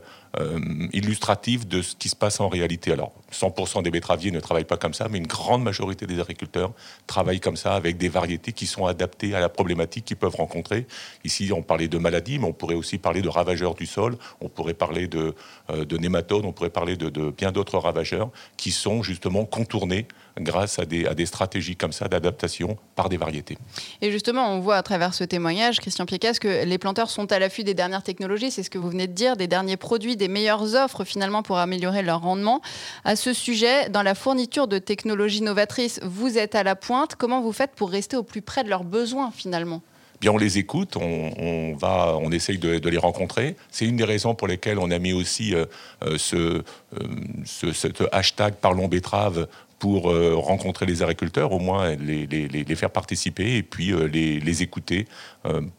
illustratif 0.92 1.66
de 1.66 1.82
ce 1.82 1.96
qui 1.96 2.08
se 2.08 2.14
passe 2.14 2.40
en 2.40 2.48
réalité. 2.48 2.92
Alors, 2.92 3.12
100% 3.32 3.82
des 3.82 3.90
betteraviers 3.90 4.30
ne 4.30 4.38
travaillent 4.38 4.64
pas 4.64 4.76
comme 4.76 4.94
ça, 4.94 5.08
mais 5.10 5.18
une 5.18 5.26
grande 5.26 5.62
majorité 5.62 6.06
des 6.06 6.20
agriculteurs 6.20 6.72
travaillent 7.06 7.40
comme 7.40 7.56
ça, 7.56 7.74
avec 7.74 7.96
des 7.96 8.08
variétés 8.08 8.52
qui 8.52 8.66
sont 8.66 8.86
adaptées 8.86 9.34
à 9.34 9.40
la 9.40 9.48
problématique 9.48 10.04
qu'ils 10.04 10.16
peuvent 10.16 10.36
rencontrer. 10.36 10.86
Ici, 11.24 11.50
on 11.52 11.62
parlait 11.62 11.88
de 11.88 11.98
maladies, 11.98 12.38
mais 12.38 12.46
on 12.46 12.52
pourrait 12.52 12.74
aussi 12.76 12.98
parler 12.98 13.22
de 13.22 13.28
ravageurs 13.28 13.74
du 13.74 13.86
sol, 13.86 14.16
on 14.40 14.48
pourrait 14.48 14.74
parler 14.74 15.08
de, 15.08 15.34
de 15.68 15.96
nématodes, 15.96 16.44
on 16.44 16.52
pourrait 16.52 16.70
parler 16.70 16.96
de, 16.96 17.08
de 17.08 17.30
bien 17.30 17.50
d'autres 17.50 17.78
ravageurs 17.78 18.30
qui 18.56 18.70
sont 18.70 19.02
justement 19.02 19.44
contournés 19.44 20.06
grâce 20.38 20.78
à 20.78 20.84
des, 20.84 21.06
à 21.06 21.14
des 21.14 21.26
stratégies 21.26 21.76
comme 21.76 21.92
ça 21.92 22.08
d'adaptation 22.08 22.78
par 22.94 23.08
des 23.08 23.16
variétés. 23.16 23.58
Et 24.00 24.10
justement, 24.10 24.54
on 24.54 24.60
voit 24.60 24.76
à 24.76 24.82
travers 24.82 25.14
ce 25.14 25.24
témoignage, 25.24 25.80
Christian 25.80 26.06
Piecas, 26.06 26.34
que 26.40 26.64
les 26.64 26.78
planteurs 26.78 27.10
sont 27.10 27.30
à 27.32 27.38
l'affût 27.38 27.64
des 27.64 27.74
dernières 27.74 28.02
technologies, 28.02 28.50
c'est 28.50 28.62
ce 28.62 28.70
que 28.70 28.78
vous 28.78 28.90
venez 28.90 29.06
de 29.06 29.12
dire, 29.12 29.36
des 29.36 29.48
derniers 29.48 29.76
produits, 29.76 30.16
des 30.20 30.28
meilleures 30.28 30.76
offres 30.76 31.04
finalement 31.04 31.42
pour 31.42 31.58
améliorer 31.58 32.02
leur 32.02 32.20
rendement. 32.20 32.60
À 33.04 33.16
ce 33.16 33.32
sujet, 33.32 33.88
dans 33.88 34.02
la 34.02 34.14
fourniture 34.14 34.68
de 34.68 34.78
technologies 34.78 35.42
novatrices, 35.42 35.98
vous 36.04 36.38
êtes 36.38 36.54
à 36.54 36.62
la 36.62 36.76
pointe. 36.76 37.16
Comment 37.16 37.40
vous 37.40 37.52
faites 37.52 37.72
pour 37.72 37.90
rester 37.90 38.16
au 38.16 38.22
plus 38.22 38.42
près 38.42 38.62
de 38.62 38.68
leurs 38.68 38.84
besoins 38.84 39.30
finalement? 39.32 39.82
Bien, 40.20 40.32
on 40.32 40.36
les 40.36 40.58
écoute, 40.58 40.96
on, 40.96 41.74
va, 41.76 42.14
on 42.20 42.30
essaye 42.30 42.58
de, 42.58 42.88
les 42.88 42.98
rencontrer. 42.98 43.56
C'est 43.70 43.86
une 43.86 43.96
des 43.96 44.04
raisons 44.04 44.34
pour 44.34 44.48
lesquelles 44.48 44.78
on 44.78 44.90
a 44.90 44.98
mis 44.98 45.14
aussi 45.14 45.54
euh, 45.54 45.64
euh, 46.04 46.18
ce, 46.18 46.62
euh, 47.00 48.08
hashtag 48.12 48.56
Parlons 48.60 48.86
betterave 48.86 49.48
pour 49.78 50.12
rencontrer 50.44 50.84
les 50.84 51.02
agriculteurs, 51.02 51.52
au 51.52 51.58
moins 51.58 51.94
les, 51.94 52.26
les, 52.26 52.74
faire 52.76 52.90
participer 52.90 53.56
et 53.56 53.62
puis 53.62 53.92
euh, 53.94 54.04
les, 54.08 54.62
écouter 54.62 55.08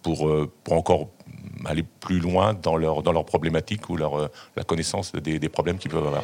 pour, 0.01 0.27
pour 0.63 0.74
encore 0.74 1.10
aller 1.65 1.84
plus 1.84 2.20
loin 2.20 2.53
dans 2.53 2.77
leur, 2.77 3.03
dans 3.03 3.12
leur 3.12 3.25
problématique 3.25 3.89
ou 3.89 3.98
leur, 3.98 4.30
la 4.56 4.63
connaissance 4.63 5.12
des, 5.13 5.39
des 5.39 5.50
problèmes 5.50 5.77
qu'ils 5.77 5.91
peuvent 5.91 6.08
avoir. 6.08 6.24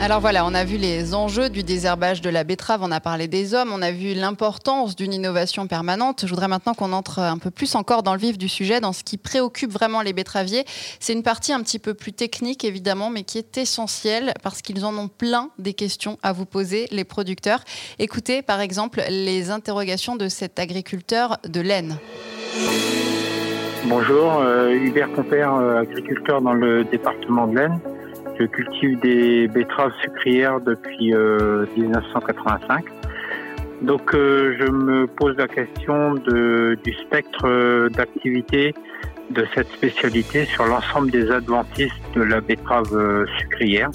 Alors 0.00 0.20
voilà, 0.20 0.46
on 0.46 0.54
a 0.54 0.64
vu 0.64 0.76
les 0.76 1.12
enjeux 1.12 1.50
du 1.50 1.64
désherbage 1.64 2.20
de 2.20 2.30
la 2.30 2.44
betterave, 2.44 2.82
on 2.84 2.92
a 2.92 3.00
parlé 3.00 3.26
des 3.26 3.52
hommes, 3.52 3.72
on 3.72 3.82
a 3.82 3.90
vu 3.90 4.14
l'importance 4.14 4.94
d'une 4.94 5.12
innovation 5.12 5.66
permanente. 5.66 6.20
Je 6.22 6.28
voudrais 6.28 6.46
maintenant 6.46 6.72
qu'on 6.72 6.92
entre 6.92 7.18
un 7.18 7.36
peu 7.36 7.50
plus 7.50 7.74
encore 7.74 8.04
dans 8.04 8.14
le 8.14 8.20
vif 8.20 8.38
du 8.38 8.48
sujet, 8.48 8.80
dans 8.80 8.92
ce 8.92 9.02
qui 9.02 9.18
préoccupe 9.18 9.72
vraiment 9.72 10.00
les 10.00 10.12
betteraviers. 10.12 10.64
C'est 11.00 11.14
une 11.14 11.24
partie 11.24 11.52
un 11.52 11.60
petit 11.62 11.80
peu 11.80 11.94
plus 11.94 12.12
technique 12.12 12.62
évidemment, 12.64 13.10
mais 13.10 13.24
qui 13.24 13.38
est 13.38 13.58
essentielle 13.58 14.34
parce 14.40 14.62
qu'ils 14.62 14.84
en 14.84 14.96
ont 14.96 15.08
plein 15.08 15.50
des 15.58 15.74
questions 15.74 16.16
à 16.22 16.32
vous 16.32 16.46
poser, 16.46 16.86
les 16.92 17.04
producteurs. 17.04 17.64
Écoutez 17.98 18.40
par 18.40 18.60
exemple 18.60 19.02
les 19.10 19.50
interrogations 19.50 20.14
de 20.14 20.28
cet 20.28 20.60
agriculteur 20.60 21.38
de 21.44 21.60
laine. 21.60 21.98
Bonjour, 23.88 24.40
euh, 24.40 24.70
Hubert 24.70 25.10
Compère, 25.12 25.54
euh, 25.54 25.80
agriculteur 25.80 26.42
dans 26.42 26.52
le 26.52 26.84
département 26.84 27.46
de 27.46 27.56
l'Aisne. 27.56 27.80
Je 28.38 28.44
cultive 28.44 29.00
des 29.00 29.48
betteraves 29.48 29.92
sucrières 30.02 30.60
depuis 30.60 31.12
1985. 31.76 32.84
Donc 33.82 34.10
je 34.12 34.70
me 34.70 35.06
pose 35.06 35.36
la 35.36 35.48
question 35.48 36.14
du 36.14 36.92
spectre 37.04 37.88
d'activité 37.88 38.74
de 39.30 39.44
cette 39.54 39.68
spécialité 39.72 40.44
sur 40.44 40.66
l'ensemble 40.66 41.10
des 41.10 41.32
adventistes 41.32 41.94
de 42.14 42.22
la 42.22 42.40
betterave 42.40 43.26
sucrière. 43.38 43.90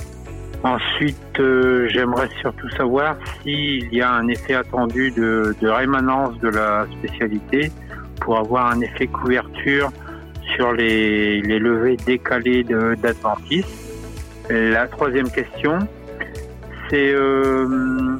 Ensuite, 0.63 1.41
j'aimerais 1.87 2.29
surtout 2.41 2.69
savoir 2.71 3.15
s'il 3.41 3.93
y 3.93 4.01
a 4.01 4.11
un 4.11 4.27
effet 4.27 4.55
attendu 4.55 5.11
de 5.11 5.67
rémanence 5.67 6.37
de 6.39 6.49
la 6.49 6.85
spécialité 6.99 7.71
pour 8.23 8.37
avoir 8.37 8.71
un 8.71 8.81
effet 8.81 9.07
couverture 9.07 9.91
sur 10.55 10.73
les, 10.73 11.41
les 11.41 11.59
levées 11.59 11.97
décalées 11.97 12.63
d'Atlantis. 12.63 13.65
La 14.49 14.87
troisième 14.87 15.29
question, 15.29 15.79
c'est 16.89 17.13
euh, 17.13 18.17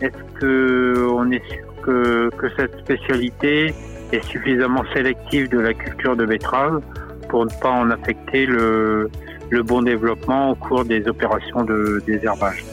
est-ce 0.00 0.40
que 0.40 1.06
on 1.10 1.30
est 1.30 1.44
sûr 1.46 1.82
que, 1.82 2.30
que, 2.36 2.48
cette 2.56 2.78
spécialité 2.78 3.74
est 4.12 4.24
suffisamment 4.24 4.84
sélective 4.94 5.48
de 5.48 5.58
la 5.58 5.74
culture 5.74 6.16
de 6.16 6.24
betterave 6.24 6.80
pour 7.28 7.44
ne 7.44 7.50
pas 7.60 7.70
en 7.70 7.90
affecter 7.90 8.46
le, 8.46 9.10
le 9.50 9.62
bon 9.62 9.82
développement 9.82 10.50
au 10.50 10.54
cours 10.54 10.84
des 10.84 11.06
opérations 11.08 11.64
de 11.64 12.02
désherbage. 12.06 12.64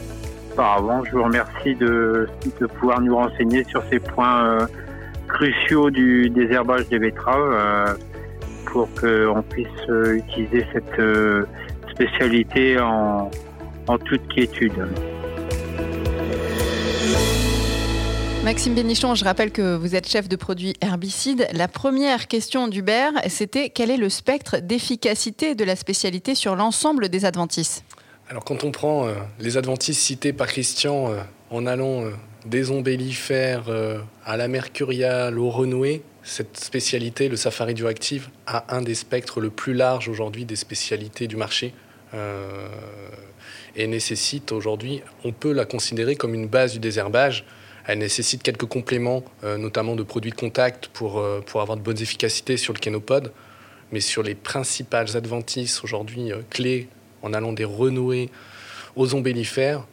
Auparavant, 0.52 1.04
je 1.04 1.12
vous 1.12 1.24
remercie 1.24 1.74
de, 1.74 2.28
de 2.60 2.66
pouvoir 2.66 3.00
nous 3.00 3.16
renseigner 3.16 3.64
sur 3.64 3.82
ces 3.90 3.98
points 3.98 4.46
euh, 4.46 4.66
cruciaux 5.34 5.90
du 5.90 6.30
désherbage 6.30 6.88
des 6.88 6.98
betteraves. 6.98 7.52
Euh, 7.52 7.94
pour 8.74 8.88
qu'on 9.00 9.42
puisse 9.48 9.68
euh, 9.88 10.16
utiliser 10.16 10.66
cette 10.72 10.98
euh, 10.98 11.46
spécialité 11.92 12.76
en, 12.80 13.30
toute 14.04 14.26
quiétude. 14.26 14.72
Maxime 18.42 18.74
Bénichon, 18.74 19.14
je 19.14 19.24
rappelle 19.24 19.52
que 19.52 19.76
vous 19.76 19.94
êtes 19.94 20.08
chef 20.08 20.28
de 20.28 20.34
produit 20.34 20.74
herbicide. 20.80 21.46
La 21.52 21.68
première 21.68 22.26
question 22.26 22.66
d'Hubert, 22.66 23.12
c'était 23.28 23.70
quel 23.70 23.92
est 23.92 23.96
le 23.96 24.08
spectre 24.08 24.56
d'efficacité 24.60 25.54
de 25.54 25.64
la 25.64 25.76
spécialité 25.76 26.34
sur 26.34 26.56
l'ensemble 26.56 27.08
des 27.08 27.24
adventices? 27.24 27.84
Alors 28.28 28.44
quand 28.44 28.64
on 28.64 28.70
prend 28.70 29.06
euh, 29.06 29.14
les 29.38 29.56
adventices 29.56 29.98
cités 29.98 30.32
par 30.32 30.46
Christian 30.46 31.12
en 31.50 31.66
allant 31.66 32.04
des 32.46 32.70
ombellifères 32.70 33.64
à 34.24 34.36
la 34.36 34.48
mercuriale, 34.48 35.38
au 35.38 35.50
renoué, 35.50 36.02
cette 36.24 36.58
spécialité, 36.58 37.28
le 37.28 37.36
safari 37.36 37.72
radioactif, 37.72 38.30
a 38.46 38.74
un 38.74 38.80
des 38.80 38.94
spectres 38.94 39.40
le 39.40 39.50
plus 39.50 39.74
large 39.74 40.08
aujourd'hui 40.08 40.46
des 40.46 40.56
spécialités 40.56 41.28
du 41.28 41.36
marché. 41.36 41.74
Euh, 42.14 42.66
et 43.76 43.86
nécessite 43.86 44.50
aujourd'hui, 44.52 45.02
on 45.24 45.32
peut 45.32 45.52
la 45.52 45.66
considérer 45.66 46.16
comme 46.16 46.34
une 46.34 46.46
base 46.46 46.72
du 46.72 46.78
désherbage. 46.78 47.44
Elle 47.86 47.98
nécessite 47.98 48.42
quelques 48.42 48.64
compléments, 48.64 49.22
euh, 49.42 49.58
notamment 49.58 49.96
de 49.96 50.02
produits 50.02 50.30
de 50.30 50.36
contact 50.36 50.88
pour, 50.88 51.18
euh, 51.18 51.42
pour 51.44 51.60
avoir 51.60 51.76
de 51.76 51.82
bonnes 51.82 52.00
efficacités 52.00 52.56
sur 52.56 52.72
le 52.72 52.78
kénopode. 52.78 53.30
Mais 53.92 54.00
sur 54.00 54.22
les 54.22 54.34
principales 54.34 55.16
adventices 55.16 55.84
aujourd'hui 55.84 56.32
clés, 56.48 56.88
en 57.24 57.32
allant 57.32 57.52
des 57.52 57.64
renouées 57.64 58.30
aux 58.94 59.14
ombellifères, 59.14 59.84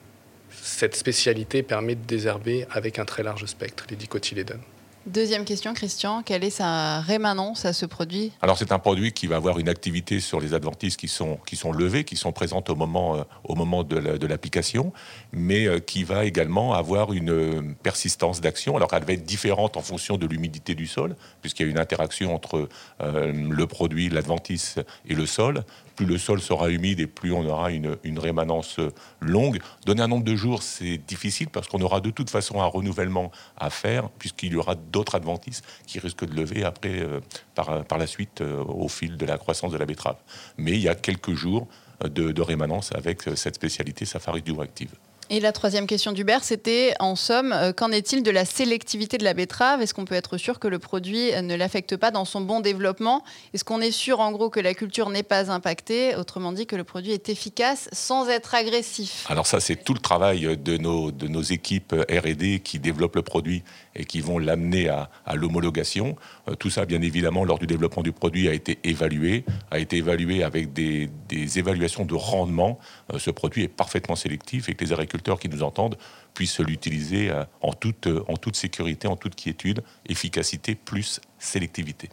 cette 0.62 0.96
spécialité 0.96 1.64
permet 1.64 1.96
de 1.96 2.06
désherber 2.06 2.68
avec 2.70 3.00
un 3.00 3.06
très 3.06 3.24
large 3.24 3.46
spectre, 3.46 3.86
les 3.90 3.96
dicotylédones. 3.96 4.62
Deuxième 5.08 5.46
question, 5.46 5.74
Christian, 5.74 6.22
quelle 6.22 6.44
est 6.44 6.52
sa 6.52 7.00
rémanence 7.00 7.66
à 7.66 7.74
ce 7.74 7.88
produit? 7.88 8.32
Alors 8.40 8.60
c'est 8.60 8.72
un 8.72 8.78
produit 8.78 9.14
qui 9.14 9.26
va 9.26 9.38
avoir 9.38 9.58
une 9.58 9.68
activité 9.68 10.20
sur 10.20 10.40
les 10.40 10.54
adventices 10.54 10.96
qui 10.96 11.08
sont, 11.08 11.40
qui 11.48 11.56
sont 11.56 11.72
levées, 11.72 12.04
qui 12.04 12.16
sont 12.16 12.32
présentes 12.32 12.70
au 12.70 12.76
moment, 12.76 13.16
euh, 13.16 13.24
au 13.44 13.56
moment 13.56 13.84
de 13.84 14.28
l'application, 14.28 14.94
mais 15.34 15.66
euh, 15.66 15.80
qui 15.80 16.04
va 16.04 16.26
également 16.26 16.76
avoir 16.76 17.14
une 17.14 17.32
euh, 17.32 17.62
persistance 17.82 18.42
d'action. 18.42 18.78
Alors 18.78 18.94
elle 18.94 19.04
va 19.04 19.14
être 19.14 19.26
différente 19.26 19.76
en 19.76 19.82
fonction 19.82 20.18
de 20.18 20.28
l'humidité 20.28 20.76
du 20.76 20.86
sol, 20.86 21.16
puisqu'il 21.42 21.66
y 21.66 21.70
a 21.70 21.72
une 21.72 21.80
interaction 21.80 22.36
entre 22.36 22.70
le 23.00 23.66
produit, 23.66 24.08
l'adventice 24.10 24.76
et 25.08 25.16
le 25.16 25.26
sol, 25.26 25.64
plus 25.96 26.06
le 26.06 26.18
sol 26.18 26.42
sera 26.42 26.70
humide 26.70 27.00
et 27.00 27.08
plus 27.08 27.32
on 27.32 27.46
aura 27.46 27.72
une, 27.72 27.98
rémanence 28.18 28.80
longue. 29.20 29.60
Donner 29.86 30.02
un 30.02 30.08
nombre 30.08 30.24
de 30.24 30.36
jours, 30.36 30.64
c'est 30.64 30.98
difficile 30.98 31.50
parce 31.50 31.68
qu'on 31.68 31.82
aura 31.82 32.02
de 32.02 32.10
toute 32.10 32.30
façon 32.30 32.62
un 32.62 32.66
renouvellement 32.66 33.32
à 33.58 33.70
faire, 33.70 34.10
puisqu'il 34.10 34.54
y 34.54 34.56
aura 34.56 34.76
d'autres 34.76 35.16
adventices 35.16 35.62
qui 35.88 36.00
risquent 36.00 36.26
de 36.26 36.36
lever 36.36 36.64
après, 36.64 37.00
euh, 37.02 37.20
par, 37.56 37.98
la 37.98 38.08
suite, 38.08 38.42
euh, 38.42 38.64
au 38.64 38.88
fil 38.88 39.18
de 39.18 39.26
la 39.26 39.38
croissance 39.38 39.72
de 39.72 39.78
la 39.78 39.86
betterave. 39.86 40.18
Mais 40.58 40.72
il 40.72 40.82
y 40.82 40.90
a 40.90 40.96
quelques 40.96 41.34
jours 41.34 41.68
de, 42.04 42.42
rémanence 42.42 42.92
avec 42.94 43.24
cette 43.36 43.56
spécialité 43.56 44.06
Safari 44.06 44.44
Active. 44.60 44.92
Et 45.34 45.40
la 45.40 45.54
troisième 45.54 45.88
question 45.88 46.12
d'Hubert, 46.12 46.44
c'était 46.44 46.94
en 47.00 47.16
somme, 47.16 47.54
euh, 47.54 47.72
qu'en 47.72 47.94
est-il 47.94 48.22
de 48.22 48.32
la 48.32 48.44
sélectivité 48.44 49.18
de 49.18 49.24
la 49.24 49.34
betterave? 49.34 49.82
Est-ce 49.82 49.94
qu'on 49.94 50.04
peut 50.04 50.16
être 50.16 50.36
sûr 50.36 50.60
que 50.60 50.68
le 50.68 50.78
produit 50.78 51.34
euh, 51.34 51.42
ne 51.42 51.56
l'affecte 51.56 51.96
pas 51.96 52.12
dans 52.12 52.26
son 52.26 52.42
bon 52.42 52.60
développement? 52.60 53.24
Est-ce 53.54 53.64
qu'on 53.64 53.80
est 53.80 53.92
sûr 53.92 54.20
en 54.20 54.34
gros 54.34 54.50
que 54.50 54.60
la 54.60 54.74
culture 54.74 55.10
n'est 55.10 55.24
pas 55.24 55.50
impactée? 55.50 56.18
Autrement 56.18 56.52
dit, 56.52 56.66
que 56.66 56.76
le 56.76 56.84
produit 56.84 57.14
est 57.14 57.30
efficace 57.30 57.88
sans 57.94 58.28
être 58.28 58.56
agressif 58.56 59.26
Alors 59.30 59.48
ça, 59.48 59.62
c'est 59.62 59.78
tout 59.78 59.94
le 59.94 60.02
travail 60.02 60.58
de 60.58 60.76
nos, 60.76 61.12
de 61.12 61.30
nos 61.30 61.44
équipes 61.44 61.96
RD 62.10 62.62
qui 62.62 62.80
développent 62.80 63.16
le 63.16 63.22
produit 63.22 63.64
et 63.96 64.04
qui 64.04 64.20
vont 64.20 64.38
l'amener 64.38 64.90
à, 64.90 65.10
l'homologation. 65.34 66.18
Euh, 66.50 66.56
tout 66.56 66.70
ça, 66.70 66.84
bien 66.84 67.02
évidemment, 67.02 67.46
lors 67.46 67.58
du 67.58 67.68
développement 67.68 68.04
du 68.04 68.12
produit, 68.12 68.50
a 68.50 68.54
été 68.54 68.80
évalué, 68.84 69.46
a 69.72 69.80
été 69.80 69.96
évalué 69.96 70.44
avec 70.44 70.74
des, 70.74 71.10
des 71.30 71.58
évaluations 71.58 72.04
de 72.04 72.16
rendement. 72.16 72.80
ce 73.18 73.32
produit 73.32 73.64
est 73.64 73.70
parfaitement 73.70 74.18
sélectif 74.18 74.68
et 74.68 74.74
que 74.74 74.84
les 74.84 74.92
agriculteurs 74.92 75.21
qui 75.40 75.50
nous 75.50 75.64
entendent 75.64 75.98
puissent 76.34 76.60
l'utiliser 76.60 77.30
euh, 77.30 77.44
en 77.62 77.74
toute, 77.74 78.08
euh, 78.08 78.24
en 78.28 78.38
toute 78.38 78.56
sécurité, 78.56 79.08
en 79.08 79.16
toute 79.16 79.36
quiétude, 79.36 79.84
efficacité 80.08 80.76
plus 80.76 81.20
sélectivité. 81.40 82.10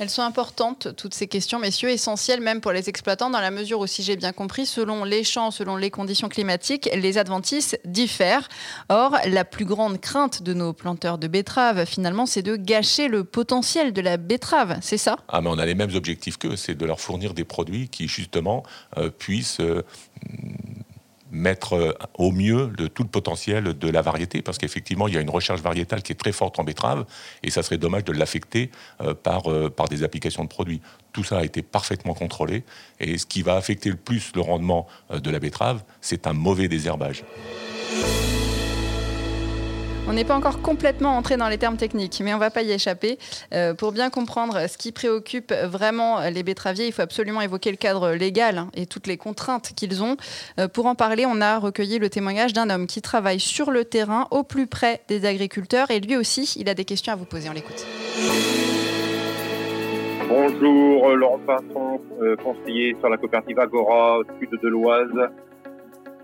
Elles 0.00 0.10
sont 0.10 0.22
importantes, 0.22 0.88
toutes 0.96 1.14
ces 1.14 1.28
questions, 1.28 1.60
messieurs, 1.60 1.88
essentielles 1.88 2.40
même 2.40 2.60
pour 2.60 2.72
les 2.72 2.88
exploitants, 2.88 3.30
dans 3.30 3.40
la 3.40 3.52
mesure 3.52 3.78
où, 3.78 3.86
si 3.86 4.02
j'ai 4.02 4.16
bien 4.16 4.32
compris, 4.32 4.66
selon 4.66 5.04
les 5.04 5.22
champs, 5.22 5.52
selon 5.52 5.76
les 5.76 5.90
conditions 5.90 6.28
climatiques, 6.28 6.90
les 6.92 7.16
adventices 7.16 7.76
diffèrent. 7.84 8.48
Or, 8.88 9.16
la 9.24 9.44
plus 9.44 9.64
grande 9.64 10.00
crainte 10.00 10.42
de 10.42 10.52
nos 10.52 10.72
planteurs 10.72 11.16
de 11.16 11.28
betteraves, 11.28 11.84
finalement, 11.84 12.26
c'est 12.26 12.42
de 12.42 12.56
gâcher 12.56 13.06
le 13.06 13.22
potentiel 13.22 13.92
de 13.92 14.00
la 14.00 14.16
betterave, 14.16 14.78
c'est 14.82 14.98
ça? 14.98 15.16
Ah, 15.28 15.40
mais 15.40 15.48
on 15.48 15.58
a 15.58 15.66
les 15.66 15.76
mêmes 15.76 15.94
objectifs 15.94 16.38
qu'eux, 16.38 16.56
c'est 16.56 16.74
de 16.74 16.84
leur 16.84 16.98
fournir 16.98 17.32
des 17.32 17.44
produits 17.44 17.88
qui, 17.88 18.08
justement, 18.08 18.64
euh, 18.98 19.10
puissent 19.10 19.60
mettre 21.34 21.74
euh, 21.74 21.92
au 22.14 22.30
mieux 22.30 22.72
tout 22.94 23.02
le 23.02 23.08
potentiel 23.08 23.76
de 23.76 23.88
la 23.90 24.00
variété, 24.00 24.40
parce 24.40 24.56
qu'effectivement, 24.56 25.08
il 25.08 25.14
y 25.14 25.18
a 25.18 25.20
une 25.20 25.30
recherche 25.30 25.60
variétale 25.60 26.02
qui 26.02 26.12
est 26.12 26.16
très 26.16 26.32
forte 26.32 26.58
en 26.58 26.64
betterave, 26.64 27.04
et 27.42 27.50
ça 27.50 27.62
serait 27.62 27.78
dommage 27.78 28.04
de 28.04 28.12
l'affecter 28.12 28.70
euh, 29.02 29.14
par, 29.14 29.50
euh, 29.50 29.68
par 29.68 29.88
des 29.88 30.02
applications 30.02 30.44
de 30.44 30.48
produits. 30.48 30.80
Tout 31.12 31.24
ça 31.24 31.38
a 31.38 31.44
été 31.44 31.62
parfaitement 31.62 32.14
contrôlé, 32.14 32.64
et 33.00 33.18
ce 33.18 33.26
qui 33.26 33.42
va 33.42 33.56
affecter 33.56 33.90
le 33.90 33.96
plus 33.96 34.32
le 34.34 34.40
rendement 34.40 34.86
de 35.12 35.30
la 35.30 35.38
betterave, 35.38 35.82
c'est 36.00 36.26
un 36.26 36.32
mauvais 36.32 36.68
désherbage. 36.68 37.24
On 40.06 40.12
n'est 40.12 40.24
pas 40.24 40.36
encore 40.36 40.60
complètement 40.60 41.16
entré 41.16 41.38
dans 41.38 41.48
les 41.48 41.56
termes 41.56 41.78
techniques, 41.78 42.20
mais 42.22 42.32
on 42.34 42.36
ne 42.36 42.40
va 42.40 42.50
pas 42.50 42.62
y 42.62 42.70
échapper. 42.70 43.18
Euh, 43.54 43.72
pour 43.72 43.92
bien 43.92 44.10
comprendre 44.10 44.68
ce 44.68 44.76
qui 44.76 44.92
préoccupe 44.92 45.50
vraiment 45.64 46.20
les 46.28 46.42
betteraviers, 46.42 46.86
il 46.86 46.92
faut 46.92 47.00
absolument 47.00 47.40
évoquer 47.40 47.70
le 47.70 47.78
cadre 47.78 48.10
légal 48.12 48.58
hein, 48.58 48.68
et 48.74 48.84
toutes 48.84 49.06
les 49.06 49.16
contraintes 49.16 49.72
qu'ils 49.74 50.02
ont. 50.02 50.18
Euh, 50.60 50.68
pour 50.68 50.84
en 50.86 50.94
parler, 50.94 51.24
on 51.26 51.40
a 51.40 51.58
recueilli 51.58 51.98
le 51.98 52.10
témoignage 52.10 52.52
d'un 52.52 52.68
homme 52.68 52.86
qui 52.86 53.00
travaille 53.00 53.40
sur 53.40 53.70
le 53.70 53.86
terrain, 53.86 54.28
au 54.30 54.42
plus 54.42 54.66
près 54.66 55.00
des 55.08 55.24
agriculteurs, 55.24 55.90
et 55.90 56.00
lui 56.00 56.16
aussi, 56.16 56.54
il 56.58 56.68
a 56.68 56.74
des 56.74 56.84
questions 56.84 57.14
à 57.14 57.16
vous 57.16 57.24
poser. 57.24 57.48
On 57.48 57.54
l'écoute. 57.54 57.86
Bonjour, 60.28 61.16
Laurent 61.16 61.40
Pinson, 61.46 62.00
euh, 62.20 62.36
conseiller 62.36 62.94
sur 63.00 63.08
la 63.08 63.16
coopérative 63.16 63.58
Agora, 63.58 64.18
au 64.18 64.24
sud 64.38 64.50
de 64.62 64.68
l'Oise. 64.68 65.30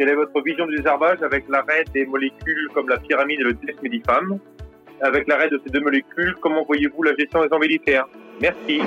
Quelle 0.01 0.09
est 0.09 0.15
votre 0.15 0.43
vision 0.43 0.65
du 0.65 0.77
désherbage 0.77 1.23
avec 1.23 1.45
l'arrêt 1.51 1.85
des 1.93 2.07
molécules 2.07 2.71
comme 2.73 2.89
la 2.89 2.97
pyramide 2.97 3.39
et 3.41 3.43
le 3.43 3.53
desmedifam 3.53 4.39
Avec 5.03 5.29
l'arrêt 5.29 5.51
de 5.51 5.61
ces 5.63 5.71
deux 5.71 5.81
molécules, 5.81 6.35
comment 6.41 6.65
voyez-vous 6.65 7.03
la 7.03 7.15
gestion 7.15 7.45
des 7.45 7.53
embellifères 7.53 8.07
Merci. 8.41 8.81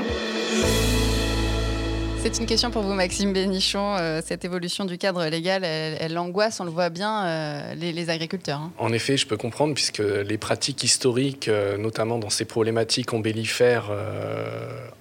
C'est 2.24 2.40
une 2.40 2.46
question 2.46 2.72
pour 2.72 2.84
vous, 2.84 2.94
Maxime 2.94 3.34
Bénichon. 3.34 3.98
Euh, 4.00 4.22
cette 4.26 4.46
évolution 4.46 4.86
du 4.86 4.98
cadre 4.98 5.26
légal, 5.26 5.66
elle, 5.66 6.18
angoisse, 6.18 6.62
on 6.62 6.64
le 6.64 6.70
voit 6.70 6.90
bien, 6.90 7.26
euh, 7.26 7.76
les, 7.76 8.10
agriculteurs. 8.10 8.60
Hein. 8.60 8.72
En 8.78 8.94
effet, 8.94 9.18
je 9.18 9.28
peux 9.28 9.36
comprendre, 9.36 9.74
puisque 9.74 10.00
les 10.00 10.38
pratiques 10.38 10.86
historiques, 10.86 11.50
euh, 11.50 11.76
notamment 11.76 12.20
dans 12.20 12.30
ces 12.30 12.46
problématiques 12.46 13.12
ombellifères, 13.12 13.92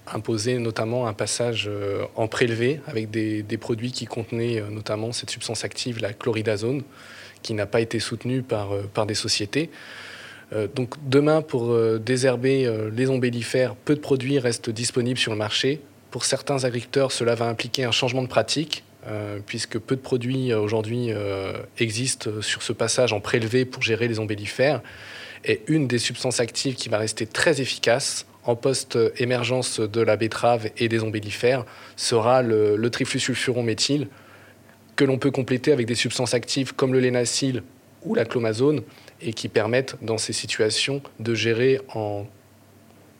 imposaient 0.05 0.59
notamment 0.59 1.07
un 1.07 1.13
passage 1.13 1.69
en 2.17 2.27
prélevé 2.27 2.81
avec 2.87 3.09
des, 3.09 3.57
produits 3.57 3.93
qui 3.93 4.05
contenaient 4.05 4.61
notamment 4.69 5.13
cette 5.13 5.29
substance 5.29 5.63
active, 5.63 6.01
la 6.01 6.11
chloridazone, 6.11 6.83
qui 7.41 7.53
n'a 7.53 7.65
pas 7.65 7.79
été 7.79 8.01
soutenue 8.01 8.41
par, 8.41 8.71
par 8.93 9.05
des 9.05 9.15
sociétés. 9.15 9.69
Donc 10.75 10.95
demain, 11.07 11.41
pour 11.41 11.73
désherber 11.99 12.69
les 12.91 13.09
ombellifères, 13.09 13.75
peu 13.75 13.95
de 13.95 14.01
produits 14.01 14.39
restent 14.39 14.69
disponibles 14.69 15.17
sur 15.17 15.31
le 15.31 15.37
marché. 15.37 15.79
Pour 16.13 16.25
certains 16.25 16.63
agriculteurs, 16.63 17.11
cela 17.11 17.33
va 17.33 17.45
impliquer 17.45 17.85
un 17.85 17.91
changement 17.91 18.21
de 18.21 18.27
pratique, 18.27 18.83
euh, 19.07 19.39
puisque 19.43 19.79
peu 19.79 19.95
de 19.95 20.01
produits 20.01 20.51
euh, 20.51 20.59
aujourd'hui 20.59 21.07
euh, 21.09 21.53
existent 21.79 22.29
sur 22.39 22.61
ce 22.61 22.71
passage 22.71 23.13
en 23.13 23.19
prélevé 23.19 23.65
pour 23.65 23.81
gérer 23.81 24.07
les 24.07 24.19
ombellifères. 24.19 24.83
Et 25.43 25.63
une 25.65 25.87
des 25.87 25.97
substances 25.97 26.39
actives 26.39 26.75
qui 26.75 26.87
va 26.87 26.99
rester 26.99 27.25
très 27.25 27.61
efficace 27.61 28.27
en 28.43 28.55
post-émergence 28.55 29.79
de 29.79 30.01
la 30.01 30.15
betterave 30.15 30.69
et 30.77 30.87
des 30.87 31.01
ombellifères 31.01 31.65
sera 31.95 32.43
le, 32.43 32.75
le 32.75 32.89
triflusulfuron 32.91 33.63
méthyle, 33.63 34.07
que 34.95 35.05
l'on 35.05 35.17
peut 35.17 35.31
compléter 35.31 35.71
avec 35.71 35.87
des 35.87 35.95
substances 35.95 36.35
actives 36.35 36.75
comme 36.75 36.93
le 36.93 36.99
lénacyle 36.99 37.63
ou 38.03 38.13
la 38.13 38.25
clomazone, 38.25 38.83
et 39.19 39.33
qui 39.33 39.49
permettent 39.49 39.95
dans 40.03 40.19
ces 40.19 40.33
situations 40.33 41.01
de 41.19 41.33
gérer 41.33 41.81
en 41.95 42.27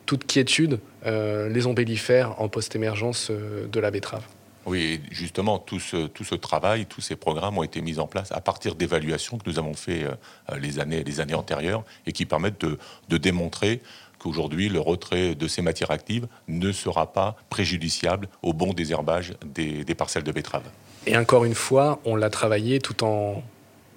toute 0.06 0.26
quiétude 0.26 0.80
euh, 1.06 1.50
les 1.50 1.68
ombellifères 1.68 2.40
en 2.42 2.50
post-émergence 2.50 3.30
euh, 3.30 3.68
de 3.68 3.80
la 3.80 3.92
betterave. 3.92 4.24
Oui, 4.66 5.02
justement, 5.12 5.60
tout 5.60 5.80
ce, 5.80 6.08
tout 6.08 6.24
ce 6.24 6.36
travail, 6.36 6.86
tous 6.86 7.02
ces 7.02 7.18
programmes 7.18 7.58
ont 7.58 7.64
été 7.64 7.82
mis 7.82 8.00
en 8.00 8.08
place 8.08 8.32
à 8.32 8.40
partir 8.40 8.76
d'évaluations 8.76 9.38
que 9.38 9.50
nous 9.50 9.60
avons 9.60 9.74
fait 9.74 10.04
euh, 10.04 10.58
les, 10.58 10.80
années, 10.80 11.04
les 11.04 11.20
années 11.20 11.34
antérieures 11.34 11.84
et 12.06 12.14
qui 12.14 12.26
permettent 12.26 12.62
de, 12.62 12.78
de 13.10 13.18
démontrer 13.18 13.82
qu'aujourd'hui, 14.20 14.70
le 14.70 14.80
retrait 14.80 15.36
de 15.36 15.48
ces 15.50 15.62
matières 15.62 15.92
actives 15.92 16.28
ne 16.48 16.72
sera 16.72 17.12
pas 17.12 17.36
préjudiciable 17.50 18.30
au 18.42 18.54
bon 18.54 18.72
désherbage 18.74 19.34
des, 19.46 19.84
des 19.84 19.96
parcelles 19.96 20.24
de 20.24 20.32
betterave. 20.32 20.64
Et 21.06 21.18
encore 21.18 21.44
une 21.44 21.56
fois, 21.56 22.00
on 22.06 22.16
l'a 22.16 22.30
travaillé 22.30 22.80
tout 22.80 23.04
en 23.04 23.44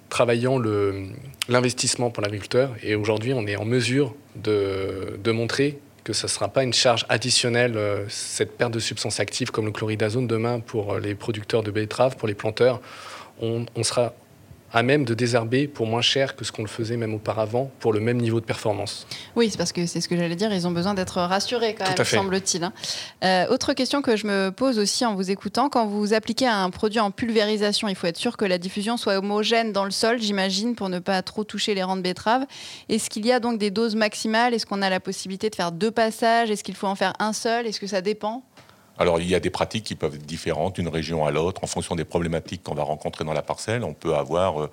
travaillant 0.09 0.59
l'investissement 1.47 2.09
pour 2.09 2.23
l'agriculteur. 2.23 2.75
Et 2.83 2.95
aujourd'hui, 2.95 3.33
on 3.33 3.47
est 3.47 3.55
en 3.55 3.65
mesure 3.65 4.15
de, 4.35 5.17
de 5.23 5.31
montrer 5.31 5.79
que 6.07 6.13
ce 6.13 6.25
ne 6.25 6.29
sera 6.29 6.47
pas 6.47 6.63
une 6.63 6.71
charge 6.71 7.05
additionnelle, 7.09 7.75
euh, 7.75 8.05
cette 8.07 8.57
perte 8.57 8.71
de 8.71 8.79
substances 8.79 9.19
actives 9.19 9.51
comme 9.51 9.65
le 9.65 9.73
chloridazone 9.73 10.25
demain 10.25 10.61
pour 10.61 10.93
euh, 10.93 10.99
les 11.01 11.15
producteurs 11.15 11.63
de 11.63 11.69
betteraves, 11.69 12.15
pour 12.15 12.29
les 12.29 12.33
planteurs. 12.33 12.79
On, 13.41 13.65
on 13.75 13.83
sera 13.83 14.13
à 14.73 14.83
même 14.83 15.05
de 15.05 15.13
désherber 15.13 15.67
pour 15.67 15.87
moins 15.87 16.01
cher 16.01 16.35
que 16.35 16.43
ce 16.43 16.51
qu'on 16.51 16.61
le 16.61 16.67
faisait 16.67 16.97
même 16.97 17.13
auparavant 17.13 17.71
pour 17.79 17.93
le 17.93 17.99
même 17.99 18.17
niveau 18.17 18.39
de 18.39 18.45
performance. 18.45 19.07
Oui, 19.35 19.49
c'est 19.49 19.57
parce 19.57 19.71
que 19.71 19.85
c'est 19.85 20.01
ce 20.01 20.09
que 20.09 20.17
j'allais 20.17 20.35
dire, 20.35 20.53
ils 20.53 20.67
ont 20.67 20.71
besoin 20.71 20.93
d'être 20.93 21.21
rassurés 21.21 21.75
quand 21.75 21.85
même, 21.85 22.05
semble-t-il. 22.05 22.63
Hein. 22.63 22.73
Euh, 23.23 23.47
autre 23.47 23.73
question 23.73 24.01
que 24.01 24.15
je 24.15 24.27
me 24.27 24.49
pose 24.49 24.79
aussi 24.79 25.05
en 25.05 25.15
vous 25.15 25.31
écoutant, 25.31 25.69
quand 25.69 25.87
vous 25.87 26.13
appliquez 26.13 26.47
un 26.47 26.69
produit 26.69 26.99
en 26.99 27.11
pulvérisation, 27.11 27.87
il 27.87 27.95
faut 27.95 28.07
être 28.07 28.17
sûr 28.17 28.37
que 28.37 28.45
la 28.45 28.57
diffusion 28.57 28.97
soit 28.97 29.17
homogène 29.17 29.71
dans 29.71 29.85
le 29.85 29.91
sol, 29.91 30.21
j'imagine, 30.21 30.75
pour 30.75 30.89
ne 30.89 30.99
pas 30.99 31.21
trop 31.21 31.43
toucher 31.43 31.73
les 31.73 31.83
rangs 31.83 31.97
de 31.97 32.01
betterave. 32.01 32.45
Est-ce 32.89 33.09
qu'il 33.09 33.25
y 33.25 33.31
a 33.31 33.39
donc 33.39 33.57
des 33.57 33.71
doses 33.71 33.95
maximales? 33.95 34.53
Est-ce 34.53 34.65
qu'on 34.65 34.81
a 34.81 34.89
la 34.89 34.99
possibilité 34.99 35.49
de 35.49 35.55
faire 35.55 35.71
deux 35.71 35.91
passages? 35.91 36.51
Est-ce 36.51 36.63
qu'il 36.63 36.75
faut 36.75 36.87
en 36.87 36.95
faire 36.95 37.13
un 37.19 37.33
seul? 37.33 37.67
Est-ce 37.67 37.79
que 37.79 37.87
ça 37.87 38.01
dépend? 38.01 38.43
Alors, 38.99 39.19
il 39.19 39.27
y 39.27 39.35
a 39.35 39.39
des 39.39 39.51
pratiques 39.51 39.83
qui 39.83 39.95
peuvent 39.95 40.15
être 40.15 40.25
différentes 40.25 40.75
d'une 40.75 40.87
région 40.87 41.25
à 41.25 41.31
l'autre 41.31 41.63
en 41.63 41.67
fonction 41.67 41.95
des 41.95 42.05
problématiques 42.05 42.63
qu'on 42.63 42.73
va 42.73 42.83
rencontrer 42.83 43.23
dans 43.23 43.33
la 43.33 43.43
parcelle. 43.43 43.83
On 43.83 43.93
peut 43.93 44.15
avoir 44.15 44.63
euh, 44.63 44.71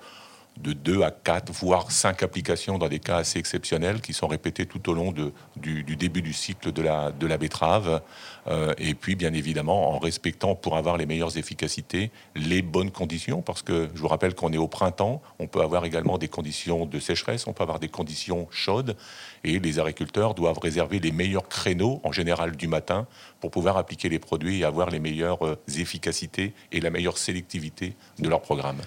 de 0.57 0.73
2 0.73 1.01
à 1.01 1.11
4, 1.11 1.51
voire 1.51 1.91
5 1.91 2.23
applications 2.23 2.77
dans 2.77 2.87
des 2.87 2.99
cas 2.99 3.17
assez 3.17 3.39
exceptionnels 3.39 4.01
qui 4.01 4.13
sont 4.13 4.27
répétés 4.27 4.65
tout 4.65 4.89
au 4.89 4.93
long 4.93 5.13
du, 5.55 5.83
début 5.95 6.21
du 6.21 6.33
cycle 6.33 6.71
de 6.71 6.81
la, 6.81 7.11
de 7.11 7.27
la 7.27 7.37
betterave. 7.37 8.01
Euh, 8.47 8.73
et 8.77 8.93
puis, 8.93 9.15
bien 9.15 9.33
évidemment, 9.33 9.93
en 9.93 9.99
respectant 9.99 10.55
pour 10.55 10.77
avoir 10.77 10.97
les 10.97 11.05
meilleures 11.05 11.37
efficacités 11.37 12.11
les 12.35 12.61
bonnes 12.61 12.91
conditions, 12.91 13.41
parce 13.41 13.61
que 13.61 13.89
je 13.93 14.01
vous 14.01 14.07
rappelle 14.07 14.35
qu'on 14.35 14.53
est 14.53 14.57
au 14.57 14.67
printemps, 14.67 15.21
on 15.39 15.47
peut 15.47 15.61
avoir 15.61 15.85
également 15.85 16.17
des 16.17 16.27
conditions 16.27 16.85
de 16.85 16.99
sécheresse, 16.99 17.47
on 17.47 17.53
peut 17.53 17.63
avoir 17.63 17.79
des 17.79 17.89
conditions 17.89 18.47
chaudes, 18.51 18.95
et 19.43 19.59
les 19.59 19.79
agriculteurs 19.79 20.33
doivent 20.33 20.59
réserver 20.59 20.99
les 20.99 21.11
meilleurs 21.11 21.47
créneaux, 21.49 21.99
en 22.03 22.11
général 22.11 22.55
du 22.55 22.67
matin, 22.67 23.07
pour 23.39 23.51
pouvoir 23.51 23.77
appliquer 23.77 24.09
les 24.09 24.19
produits 24.19 24.59
et 24.59 24.63
avoir 24.63 24.89
les 24.89 24.99
meilleures 24.99 25.45
euh, 25.45 25.57
efficacités 25.77 26.53
et 26.71 26.79
la 26.79 26.89
meilleure 26.89 27.17
sélectivité 27.17 27.95
de 28.19 28.29
leur 28.29 28.41
programme. 28.41 28.77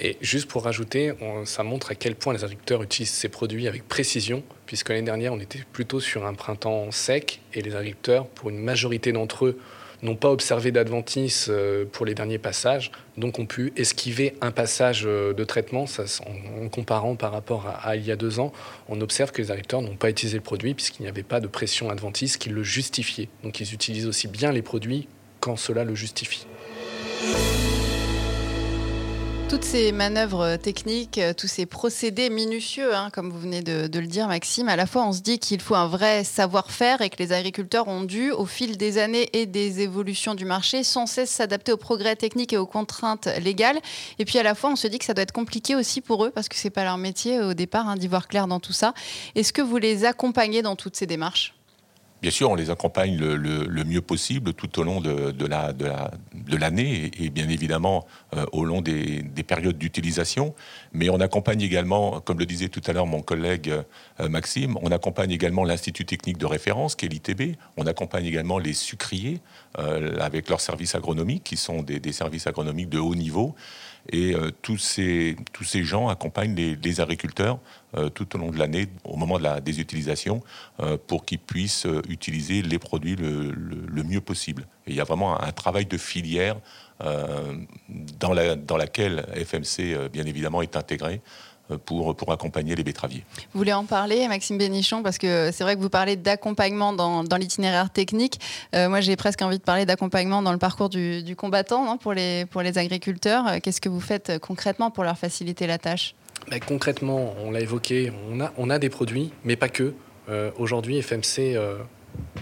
Et 0.00 0.16
juste 0.20 0.48
pour 0.48 0.64
rajouter, 0.64 1.12
ça 1.44 1.64
montre 1.64 1.90
à 1.90 1.94
quel 1.94 2.14
point 2.14 2.32
les 2.32 2.44
agriculteurs 2.44 2.82
utilisent 2.82 3.10
ces 3.10 3.28
produits 3.28 3.66
avec 3.66 3.86
précision, 3.88 4.42
puisque 4.66 4.90
l'année 4.90 5.02
dernière, 5.02 5.32
on 5.32 5.40
était 5.40 5.64
plutôt 5.72 5.98
sur 5.98 6.24
un 6.24 6.34
printemps 6.34 6.90
sec, 6.92 7.40
et 7.52 7.62
les 7.62 7.74
agriculteurs, 7.74 8.26
pour 8.26 8.50
une 8.50 8.58
majorité 8.58 9.12
d'entre 9.12 9.46
eux, 9.46 9.58
n'ont 10.02 10.16
pas 10.16 10.30
observé 10.30 10.70
d'adventice 10.70 11.48
euh, 11.50 11.84
pour 11.90 12.06
les 12.06 12.14
derniers 12.14 12.38
passages, 12.38 12.92
donc 13.16 13.38
ont 13.38 13.46
pu 13.46 13.72
esquiver 13.76 14.34
un 14.40 14.50
passage 14.50 15.02
euh, 15.06 15.32
de 15.32 15.44
traitement. 15.44 15.86
en, 16.62 16.68
comparant 16.68 17.16
par 17.16 17.32
rapport 17.32 17.66
à, 17.82 17.96
il 17.96 18.06
y 18.06 18.12
a 18.12 18.16
deux 18.16 18.38
ans, 18.40 18.52
on 18.88 19.00
observe 19.00 19.32
que 19.32 19.42
les 19.42 19.50
agriculteurs 19.50 19.82
n'ont 19.82 19.96
pas 19.96 20.10
utilisé 20.10 20.36
le 20.36 20.42
produit 20.42 20.74
puisqu'il 20.74 21.02
n'y 21.02 21.08
avait 21.08 21.22
pas 21.22 21.40
de 21.40 21.46
pression 21.46 21.90
adventice 21.90 22.36
qui 22.36 22.50
le 22.50 22.62
justifiait. 22.62 23.28
Donc 23.42 23.60
ils 23.60 23.74
utilisent 23.74 24.06
aussi 24.06 24.28
bien 24.28 24.52
les 24.52 24.62
produits 24.62 25.08
quand 25.40 25.56
cela 25.56 25.84
le 25.84 25.94
justifie. 25.94 26.46
Toutes 29.48 29.64
ces 29.64 29.92
manœuvres 29.92 30.56
techniques, 30.56 31.16
euh, 31.16 31.32
tous 31.32 31.46
ces 31.46 31.64
procédés 31.64 32.28
minutieux, 32.28 32.94
hein, 32.94 33.08
comme 33.10 33.30
vous 33.30 33.40
venez 33.40 33.62
de, 33.62 33.98
le 33.98 34.06
dire, 34.06 34.28
Maxime, 34.28 34.68
à 34.68 34.76
la 34.76 34.84
fois 34.84 35.06
on 35.06 35.12
se 35.12 35.22
dit 35.22 35.38
qu'il 35.38 35.62
faut 35.62 35.74
un 35.74 35.86
vrai 35.86 36.22
savoir-faire 36.22 37.00
et 37.00 37.08
que 37.08 37.16
les 37.18 37.32
agriculteurs 37.32 37.88
ont 37.88 38.02
dû, 38.02 38.30
au 38.30 38.44
fil 38.44 38.76
des 38.76 38.98
années 38.98 39.30
et 39.32 39.46
des 39.46 39.80
évolutions 39.80 40.34
du 40.34 40.44
marché, 40.44 40.84
sans 40.84 41.06
cesse 41.06 41.30
s'adapter 41.30 41.72
aux 41.72 41.78
progrès 41.78 42.14
techniques 42.14 42.52
et 42.52 42.58
aux 42.58 42.66
contraintes 42.66 43.26
légales. 43.42 43.78
Et 44.18 44.26
puis 44.26 44.38
à 44.38 44.42
la 44.42 44.54
fois, 44.54 44.70
on 44.70 44.76
se 44.76 44.86
dit 44.86 44.98
que 44.98 45.06
ça 45.06 45.14
doit 45.14 45.22
être 45.22 45.32
compliqué 45.32 45.74
aussi 45.74 46.02
pour 46.02 46.26
eux 46.26 46.30
parce 46.30 46.50
que 46.50 46.56
c'est 46.56 46.68
pas 46.68 46.84
leur 46.84 46.98
métier 46.98 47.40
au 47.40 47.54
départ 47.54 47.88
hein, 47.88 47.96
d'y 47.96 48.06
voir 48.06 48.28
clair 48.28 48.48
dans 48.48 48.60
tout 48.60 48.74
ça. 48.74 48.92
Est-ce 49.34 49.54
que 49.54 49.62
vous 49.62 49.78
les 49.78 50.04
accompagnez 50.04 50.60
dans 50.60 50.76
toutes 50.76 50.96
ces 50.96 51.06
démarches? 51.06 51.57
Bien 52.20 52.32
sûr, 52.32 52.50
on 52.50 52.56
les 52.56 52.70
accompagne 52.70 53.16
le, 53.16 53.84
mieux 53.84 54.00
possible 54.00 54.52
tout 54.52 54.80
au 54.80 54.82
long 54.82 55.00
de, 55.00 56.56
l'année 56.56 57.12
et, 57.16 57.30
bien 57.30 57.48
évidemment 57.48 58.06
euh, 58.36 58.44
au 58.52 58.64
long 58.64 58.80
des, 58.80 59.22
périodes 59.46 59.78
d'utilisation. 59.78 60.54
Mais 60.92 61.10
on 61.10 61.20
accompagne 61.20 61.62
également, 61.62 62.20
comme 62.20 62.40
le 62.40 62.46
disait 62.46 62.68
tout 62.68 62.82
à 62.86 62.92
l'heure 62.92 63.06
mon 63.06 63.22
collègue 63.22 63.72
euh, 64.20 64.28
Maxime, 64.28 64.76
on 64.82 64.90
accompagne 64.90 65.30
également 65.30 65.64
l'Institut 65.64 66.04
technique 66.06 66.38
de 66.38 66.46
référence, 66.46 66.96
qui 66.96 67.06
est 67.06 67.08
l'ITB. 67.08 67.56
On 67.76 67.86
accompagne 67.86 68.26
également 68.26 68.58
les 68.58 68.72
sucriers 68.72 69.40
euh, 69.78 70.18
avec 70.18 70.48
leurs 70.48 70.60
services 70.60 70.96
agronomiques, 70.96 71.44
qui 71.44 71.56
sont 71.56 71.82
des 71.82 72.12
services 72.12 72.48
agronomiques 72.48 72.88
de 72.88 72.98
haut 72.98 73.14
niveau. 73.14 73.54
Et 74.10 74.34
euh, 74.34 74.50
tous, 74.62 74.78
ces, 74.78 75.36
tous 75.52 75.64
ces 75.64 75.84
gens 75.84 76.08
accompagnent 76.08 76.54
les, 76.54 77.00
agriculteurs 77.00 77.58
euh, 77.96 78.08
tout 78.08 78.34
au 78.34 78.38
long 78.38 78.50
de 78.50 78.58
l'année, 78.58 78.88
au 79.04 79.16
moment 79.16 79.38
de 79.38 79.42
la 79.42 79.60
désutilisation, 79.60 80.42
euh, 80.80 80.96
pour 81.06 81.24
qu'ils 81.24 81.38
puissent 81.38 81.86
utiliser 82.08 82.62
les 82.62 82.78
produits 82.78 83.16
le, 83.16 84.02
mieux 84.04 84.20
possible. 84.20 84.66
Il 84.86 84.94
y 84.94 85.00
a 85.00 85.04
vraiment 85.04 85.40
un, 85.40 85.52
travail 85.52 85.84
de 85.84 85.98
filière 85.98 86.56
dans, 87.00 88.32
la, 88.32 88.56
dans 88.56 88.76
laquelle 88.78 89.26
FMC, 89.34 90.08
bien 90.10 90.24
évidemment, 90.24 90.62
est 90.62 90.76
intégré 90.76 91.20
pour, 91.76 92.16
pour 92.16 92.32
accompagner 92.32 92.74
les 92.74 92.84
betteraviers. 92.84 93.24
Vous 93.52 93.58
voulez 93.58 93.72
en 93.72 93.84
parler, 93.84 94.26
Maxime 94.28 94.58
Bénichon, 94.58 95.02
parce 95.02 95.18
que 95.18 95.50
c'est 95.52 95.64
vrai 95.64 95.76
que 95.76 95.80
vous 95.80 95.90
parlez 95.90 96.16
d'accompagnement 96.16 96.92
dans, 96.92 97.24
dans 97.24 97.36
l'itinéraire 97.36 97.90
technique. 97.90 98.40
Euh, 98.74 98.88
moi, 98.88 99.00
j'ai 99.00 99.16
presque 99.16 99.42
envie 99.42 99.58
de 99.58 99.62
parler 99.62 99.86
d'accompagnement 99.86 100.42
dans 100.42 100.52
le 100.52 100.58
parcours 100.58 100.88
du, 100.88 101.22
du 101.22 101.36
combattant 101.36 101.96
pour, 101.98 102.12
les, 102.12 102.46
pour 102.46 102.62
les 102.62 102.78
agriculteurs. 102.78 103.46
Euh, 103.48 103.58
qu'est-ce 103.62 103.80
que 103.80 103.88
vous 103.88 104.00
faites 104.00 104.30
euh, 104.30 104.38
concrètement 104.38 104.90
pour 104.90 105.04
leur 105.04 105.18
faciliter 105.18 105.66
la 105.66 105.78
tâche? 105.78 106.14
Ben, 106.50 106.60
Concrètement, 106.60 107.34
on 107.44 107.50
l'a 107.50 107.60
évoqué, 107.60 108.12
on 108.30 108.40
a, 108.40 108.52
on 108.56 108.70
a 108.70 108.78
des 108.78 108.88
produits, 108.88 109.32
mais 109.44 109.56
pas 109.56 109.68
que. 109.68 109.94
Aujourd'hui, 110.58 111.00
FMC 111.00 111.56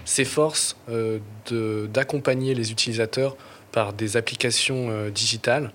s'efforce 0.04 0.76
d'accompagner 1.92 2.52
les 2.52 2.72
utilisateurs 2.72 3.36
par 3.70 3.92
des 3.92 4.16
applications 4.16 5.08
digitales 5.10 5.70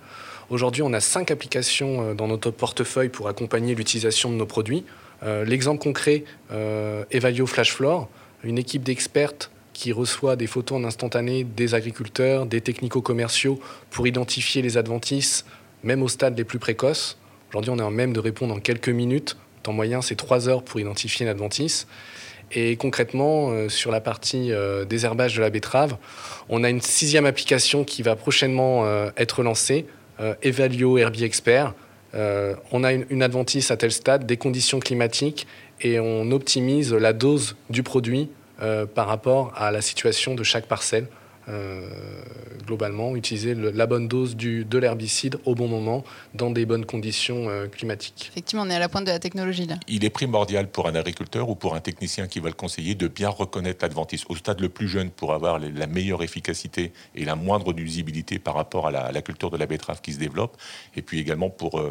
Aujourd'hui, 0.51 0.81
on 0.81 0.91
a 0.91 0.99
cinq 0.99 1.31
applications 1.31 2.09
euh, 2.09 2.13
dans 2.13 2.27
notre 2.27 2.51
portefeuille 2.51 3.07
pour 3.07 3.29
accompagner 3.29 3.73
l'utilisation 3.73 4.29
de 4.29 4.35
nos 4.35 4.45
produits. 4.45 4.83
Euh, 5.23 5.45
l'exemple 5.45 5.81
concret, 5.81 6.25
euh, 6.51 7.05
Evalio 7.09 7.47
Flashfloor, 7.47 8.09
une 8.43 8.57
équipe 8.57 8.83
d'experts 8.83 9.49
qui 9.71 9.93
reçoit 9.93 10.35
des 10.35 10.47
photos 10.47 10.79
en 10.79 10.83
instantané 10.83 11.45
des 11.45 11.73
agriculteurs, 11.73 12.45
des 12.45 12.59
technico-commerciaux 12.59 13.61
pour 13.91 14.07
identifier 14.07 14.61
les 14.61 14.75
adventices, 14.75 15.45
même 15.83 16.03
au 16.03 16.09
stade 16.09 16.37
les 16.37 16.43
plus 16.43 16.59
précoces. 16.59 17.17
Aujourd'hui, 17.51 17.71
on 17.71 17.79
est 17.79 17.83
en 17.83 17.89
même 17.89 18.11
de 18.11 18.19
répondre 18.19 18.53
en 18.53 18.59
quelques 18.59 18.89
minutes. 18.89 19.37
En 19.65 19.71
moyen, 19.71 20.01
c'est 20.01 20.15
trois 20.15 20.49
heures 20.49 20.63
pour 20.63 20.81
identifier 20.81 21.25
une 21.25 21.31
adventice. 21.31 21.87
Et 22.51 22.75
concrètement, 22.75 23.69
sur 23.69 23.91
la 23.91 24.01
partie 24.01 24.51
désherbage 24.89 25.37
de 25.37 25.41
la 25.41 25.49
betterave, 25.49 25.95
on 26.49 26.65
a 26.65 26.69
une 26.69 26.81
sixième 26.81 27.25
application 27.25 27.85
qui 27.85 28.01
va 28.01 28.17
prochainement 28.17 28.85
être 29.15 29.41
lancée 29.43 29.85
euh, 29.85 30.00
Evalio 30.41 30.97
Herbie 30.97 31.23
Expert. 31.23 31.73
Euh, 32.13 32.55
on 32.71 32.83
a 32.83 32.91
une, 32.93 33.23
adventice 33.23 33.71
à 33.71 33.77
tel 33.77 33.91
stade, 33.91 34.25
des 34.25 34.37
conditions 34.37 34.79
climatiques, 34.79 35.47
et 35.81 35.99
on 35.99 36.31
optimise 36.31 36.93
la 36.93 37.13
dose 37.13 37.55
du 37.69 37.83
produit 37.83 38.29
euh, 38.61 38.85
par 38.85 39.07
rapport 39.07 39.53
à 39.55 39.71
la 39.71 39.81
situation 39.81 40.35
de 40.35 40.43
chaque 40.43 40.65
parcelle. 40.65 41.07
Globalement, 42.65 43.15
utiliser 43.15 43.55
la 43.55 43.85
bonne 43.85 44.07
dose 44.07 44.35
du, 44.35 44.65
de 44.65 44.77
l'herbicide 44.77 45.37
au 45.45 45.55
bon 45.55 45.67
moment, 45.67 46.03
dans 46.33 46.51
des 46.51 46.65
bonnes 46.65 46.85
conditions 46.85 47.47
climatiques. 47.71 48.29
Effectivement, 48.31 48.63
on 48.63 48.69
est 48.69 48.75
à 48.75 48.79
la 48.79 48.89
pointe 48.89 49.05
de 49.05 49.11
la 49.11 49.19
technologie 49.19 49.65
là. 49.65 49.75
Il 49.87 50.05
est 50.05 50.09
primordial 50.09 50.69
pour 50.69 50.87
un 50.87 50.95
agriculteur 50.95 51.49
ou 51.49 51.55
pour 51.55 51.75
un 51.75 51.81
technicien 51.81 52.27
qui 52.27 52.39
va 52.39 52.49
le 52.49 52.55
conseiller 52.55 52.95
de 52.95 53.07
bien 53.07 53.29
reconnaître 53.29 53.83
l'adventice 53.83 54.25
au 54.29 54.35
stade 54.35 54.59
le 54.59 54.69
plus 54.69 54.87
jeune 54.87 55.09
pour 55.09 55.33
avoir 55.33 55.59
la 55.59 55.87
meilleure 55.87 56.23
efficacité 56.23 56.93
et 57.15 57.25
la 57.25 57.35
moindre 57.35 57.73
nuisibilité 57.73 58.39
par 58.39 58.55
rapport 58.55 58.87
à 58.87 58.91
la, 58.91 59.21
culture 59.21 59.49
de 59.49 59.57
la 59.57 59.65
betterave 59.65 60.01
qui 60.01 60.13
se 60.13 60.19
développe, 60.19 60.57
et 60.95 61.01
puis 61.01 61.19
également 61.19 61.49
pour, 61.49 61.89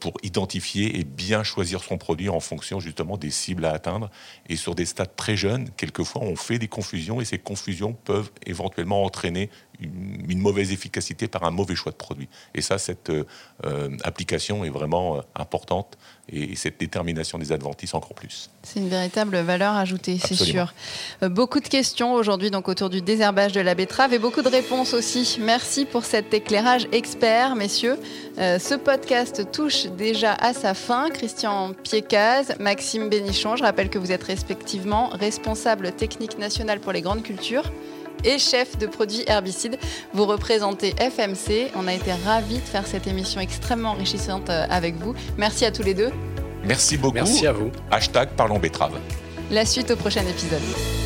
pour 0.00 0.14
identifier 0.22 0.98
et 0.98 1.04
bien 1.04 1.42
choisir 1.42 1.82
son 1.82 1.98
produit 1.98 2.28
en 2.28 2.40
fonction 2.40 2.80
justement 2.80 3.16
des 3.16 3.30
cibles 3.30 3.64
à 3.64 3.72
atteindre. 3.72 4.10
Et 4.48 4.56
sur 4.56 4.74
des 4.74 4.86
stades 4.86 5.14
très 5.16 5.36
jeunes, 5.36 5.70
quelquefois, 5.76 6.22
on 6.22 6.36
fait 6.36 6.58
des 6.58 6.68
confusions 6.68 7.20
et 7.20 7.24
ces 7.24 7.38
confusions 7.38 7.92
peuvent 7.92 8.30
éventuellement 8.46 8.93
entraîner 9.02 9.50
une, 9.80 10.40
mauvaise 10.40 10.72
efficacité 10.72 11.28
par 11.28 11.44
un 11.44 11.50
mauvais 11.50 11.74
choix 11.74 11.92
de 11.92 11.96
produit. 11.96 12.28
Et 12.54 12.60
ça, 12.60 12.78
cette 12.78 13.10
euh, 13.10 13.24
euh, 13.64 13.96
application 14.02 14.64
est 14.64 14.70
vraiment 14.70 15.16
euh, 15.16 15.20
importante 15.34 15.96
et, 16.28 16.54
cette 16.56 16.78
détermination 16.78 17.38
des 17.38 17.52
adventistes 17.52 17.94
encore 17.94 18.14
plus. 18.14 18.50
C'est 18.62 18.80
une 18.80 18.88
véritable 18.88 19.38
valeur 19.38 19.74
ajoutée, 19.74 20.18
c'est 20.18 20.34
sûr. 20.34 20.72
beaucoup 21.22 21.60
de 21.60 21.68
questions 21.68 22.14
aujourd'hui 22.14 22.50
donc 22.50 22.68
autour 22.68 22.90
du 22.90 23.02
désherbage 23.02 23.52
de 23.52 23.60
la 23.60 23.74
betterave 23.74 24.14
et 24.14 24.18
beaucoup 24.18 24.42
de 24.42 24.48
réponses 24.48 24.94
aussi. 24.94 25.38
Merci 25.40 25.84
pour 25.84 26.04
cet 26.04 26.32
éclairage 26.32 26.86
expert, 26.92 27.56
messieurs. 27.56 27.98
ce 28.36 28.74
podcast 28.76 29.50
touche 29.52 29.86
déjà 29.86 30.34
à 30.34 30.52
sa 30.52 30.74
fin. 30.74 31.10
Christian 31.10 31.74
Piecaz, 31.82 32.54
Maxime 32.58 33.08
Bénichon, 33.08 33.56
je 33.56 33.64
rappelle 33.64 33.90
que 33.90 33.98
vous 33.98 34.12
êtes 34.12 34.24
respectivement 34.24 35.08
responsable 35.08 35.92
technique 35.92 36.38
national 36.38 36.80
pour 36.80 36.92
les 36.92 37.02
grandes 37.02 37.22
cultures 37.22 37.70
et 38.24 38.38
chef 38.38 38.78
de 38.78 38.86
produits 38.86 39.24
herbicides. 39.26 39.78
Vous 40.12 40.26
représentez 40.26 40.94
FMC. 40.98 41.70
On 41.76 41.86
a 41.86 41.94
été 41.94 42.12
ravis 42.12 42.56
de 42.58 42.64
faire 42.64 42.86
cette 42.86 43.06
émission 43.06 43.40
extrêmement 43.40 43.90
enrichissante 43.90 44.50
euh, 44.50 44.66
avec 44.70 44.96
vous. 44.96 45.14
Merci 45.36 45.64
à 45.64 45.70
tous 45.70 45.82
les 45.82 45.94
deux. 45.94 46.10
Merci 46.64 46.96
beaucoup. 46.96 47.14
Merci 47.14 47.46
à 47.46 47.52
vous. 47.52 47.70
Hashtag 47.90 48.30
Parlons 48.36 48.58
Betterave. 48.58 48.98
La 49.50 49.66
suite 49.66 49.90
au 49.90 49.96
prochain 49.96 50.22
épisode. 50.26 51.03